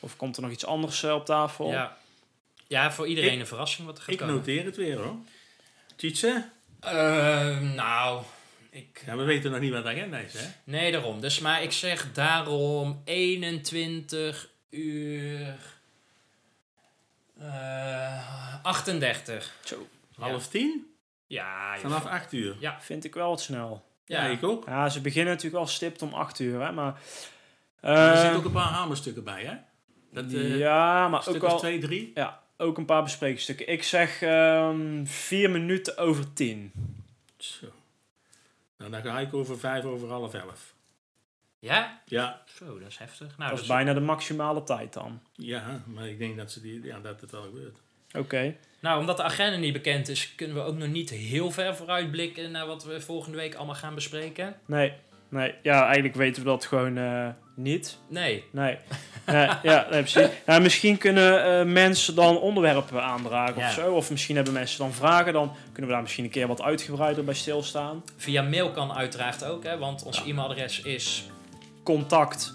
Of 0.00 0.16
komt 0.16 0.36
er 0.36 0.42
nog 0.42 0.50
iets 0.50 0.66
anders 0.66 1.02
eh, 1.02 1.14
op 1.14 1.24
tafel? 1.26 1.70
Ja. 1.70 1.96
ja, 2.66 2.92
voor 2.92 3.06
iedereen 3.06 3.32
Ik- 3.32 3.40
een 3.40 3.46
verrassing 3.46 3.86
wat 3.86 3.96
er 3.96 4.02
gaat 4.02 4.12
Ik 4.12 4.18
komen. 4.18 4.34
noteer 4.34 4.64
het 4.64 4.76
weer, 4.76 4.96
hoor. 4.96 5.14
Tjitse? 5.96 6.48
Eh, 6.80 7.60
nou, 7.60 8.22
ik... 8.70 9.02
Ja, 9.06 9.16
we 9.16 9.22
weten 9.24 9.50
nog 9.50 9.60
niet 9.60 9.72
wat 9.72 9.82
de 9.82 9.88
agenda 9.88 10.18
is, 10.18 10.32
hè? 10.32 10.46
Nee, 10.64 10.92
daarom. 10.92 11.20
Dus, 11.20 11.38
maar 11.40 11.62
ik 11.62 11.72
zeg 11.72 12.12
daarom 12.12 13.02
21 13.04 14.52
uur... 14.74 15.56
eh 17.38 18.62
38. 18.62 19.54
Zo, 19.64 19.86
Half 20.16 20.48
tien? 20.48 20.94
Ja. 21.26 21.76
Vanaf 21.78 22.06
acht 22.06 22.32
uur. 22.32 22.56
vind 22.80 23.04
ik 23.04 23.14
wel 23.14 23.28
wat 23.28 23.40
snel. 23.40 23.84
Ja, 24.06 24.24
Ja, 24.24 24.30
ik 24.30 24.42
ook. 24.42 24.66
Ja, 24.66 24.88
ze 24.88 25.00
beginnen 25.00 25.32
natuurlijk 25.32 25.64
wel 25.64 25.66
stipt 25.72 26.02
om 26.02 26.14
8 26.14 26.38
uur, 26.38 26.60
hè, 26.60 26.72
maar... 26.72 27.00
Maar 27.80 28.10
er 28.10 28.16
zitten 28.16 28.36
ook 28.38 28.44
een 28.44 28.52
paar 28.52 28.72
hamerstukken 28.72 29.24
bij, 29.24 29.44
hè? 29.44 29.54
Dat, 30.12 30.32
eh, 30.32 30.58
ja, 30.58 31.08
maar 31.08 31.22
stuk 31.22 31.34
ook 31.34 31.42
of 31.42 31.48
wel... 31.48 31.58
twee, 31.58 31.78
drie. 31.78 32.10
Ja, 32.14 32.42
ook 32.56 32.78
een 32.78 32.84
paar 32.84 33.02
bespreekstukken. 33.02 33.68
Ik 33.68 33.82
zeg 33.82 34.22
ehm 34.22 35.04
vier 35.04 35.50
minuten 35.50 35.96
over 35.98 36.32
tien. 36.32 36.72
Zo. 37.36 37.66
Nou, 38.78 38.90
dan 38.90 39.02
ga 39.02 39.18
ik 39.18 39.34
over 39.34 39.58
vijf 39.58 39.84
over 39.84 40.08
half 40.08 40.34
elf. 40.34 40.73
Ja? 41.64 42.00
Ja, 42.06 42.40
Zo, 42.58 42.78
dat 42.78 42.88
is 42.88 42.98
heftig. 42.98 43.26
Nou, 43.26 43.50
dat 43.50 43.52
is 43.52 43.58
dus- 43.66 43.68
bijna 43.76 43.92
de 43.94 44.00
maximale 44.00 44.62
tijd 44.62 44.92
dan. 44.92 45.20
ja, 45.32 45.82
maar 45.86 46.08
ik 46.08 46.18
denk 46.18 46.36
dat, 46.36 46.52
ze 46.52 46.60
die, 46.60 46.82
ja, 46.84 46.98
dat 46.98 47.20
het 47.20 47.30
wel 47.30 47.42
gebeurt. 47.42 47.78
Oké. 48.18 48.54
nou, 48.80 49.00
omdat 49.00 49.16
de 49.16 49.22
agenda 49.22 49.56
niet 49.58 49.72
bekend 49.72 50.08
is, 50.08 50.34
kunnen 50.34 50.56
we 50.56 50.62
ook 50.62 50.76
nog 50.76 50.88
niet 50.88 51.10
heel 51.10 51.50
ver 51.50 51.76
vooruitblikken 51.76 52.50
naar 52.50 52.66
wat 52.66 52.84
we 52.84 53.00
volgende 53.00 53.36
week 53.36 53.54
allemaal 53.54 53.74
gaan 53.74 53.94
bespreken. 53.94 54.56
Nee, 54.66 54.92
nee. 55.28 55.54
Ja, 55.62 55.84
eigenlijk 55.84 56.14
weten 56.14 56.42
we 56.42 56.48
dat 56.48 56.64
gewoon 56.64 56.96
eh, 56.98 57.28
niet. 57.56 57.98
Nee. 58.08 58.44
Nee. 58.50 58.78
nee 59.26 59.48
ja, 59.62 59.86
nee, 59.90 60.00
precies. 60.02 60.28
Nou, 60.46 60.62
misschien 60.62 60.98
kunnen 60.98 61.44
eh, 61.60 61.66
mensen 61.66 62.14
dan 62.14 62.38
onderwerpen 62.38 63.02
aandragen 63.02 63.60
Ja. 63.60 63.66
of 63.68 63.72
zo. 63.72 63.94
Of 63.94 64.10
misschien 64.10 64.36
hebben 64.36 64.52
mensen 64.54 64.78
dan 64.78 64.92
vragen. 64.92 65.32
Dan 65.32 65.56
kunnen 65.64 65.86
we 65.86 65.92
daar 65.92 66.02
misschien 66.02 66.24
een 66.24 66.30
keer 66.30 66.46
wat 66.46 66.62
uitgebreider 66.62 67.24
bij 67.24 67.34
stilstaan. 67.34 68.02
Via 68.16 68.42
mail 68.42 68.70
kan 68.70 68.92
uiteraard 68.92 69.44
ook, 69.44 69.64
hè, 69.64 69.78
want 69.78 70.02
ons 70.02 70.18
Ja. 70.18 70.24
e-mailadres 70.24 70.80
is 70.80 71.26
Contact 71.84 72.54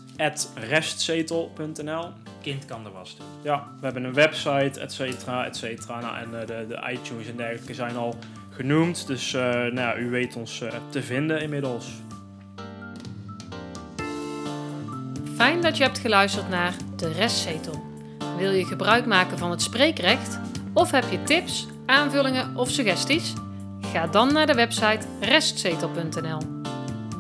restzetel.nl 0.56 2.12
kind 2.42 2.66
kan 2.66 2.84
de 2.84 2.90
was 2.90 3.16
doen. 3.18 3.28
Ja, 3.42 3.68
we 3.80 3.86
hebben 3.86 4.04
een 4.04 4.14
website, 4.14 4.80
et 4.80 4.94
cetera, 4.94 5.46
et 5.46 5.58
cetera. 5.58 6.00
Nou, 6.00 6.18
en 6.18 6.42
eh, 6.42 6.48
de, 6.48 6.66
de 6.68 6.92
iTunes 6.92 7.28
en 7.28 7.36
dergelijke 7.36 7.74
zijn 7.74 7.96
al 7.96 8.16
genoemd. 8.50 9.08
Dus 9.08 9.34
eh, 9.34 9.42
nou, 9.42 9.76
ja, 9.76 9.98
u 9.98 10.10
weet 10.10 10.36
ons 10.36 10.62
eh, 10.62 10.74
te 10.90 11.04
vinden 11.04 11.42
inmiddels. 11.42 11.88
Fijn 15.36 15.62
dat 15.62 15.78
je 15.78 15.84
hebt 15.84 15.98
geluisterd 15.98 16.50
naar 16.50 16.74
De 16.96 17.12
Restzetel. 17.12 17.88
Wil 18.38 18.52
je 18.52 18.66
gebruik 18.66 19.06
maken 19.06 19.38
van 19.38 19.52
het 19.52 19.62
spreekrecht? 19.62 20.40
Of 20.74 20.92
heb 20.92 21.06
je 21.12 21.24
tips, 21.24 21.68
aanvullingen 21.86 22.56
of 22.56 22.70
suggesties? 22.70 23.34
Ga 23.94 24.08
dan 24.08 24.34
naar 24.34 24.48
de 24.48 24.54
website 24.54 25.06
restzetel.nl. 25.20 26.40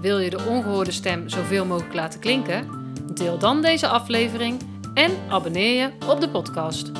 Wil 0.01 0.19
je 0.19 0.29
de 0.29 0.45
ongehoorde 0.47 0.91
stem 0.91 1.29
zoveel 1.29 1.65
mogelijk 1.65 1.93
laten 1.93 2.19
klinken? 2.19 2.67
Deel 3.13 3.38
dan 3.38 3.62
deze 3.62 3.88
aflevering 3.88 4.59
en 4.93 5.12
abonneer 5.29 5.81
je 5.81 6.07
op 6.07 6.21
de 6.21 6.29
podcast. 6.29 6.91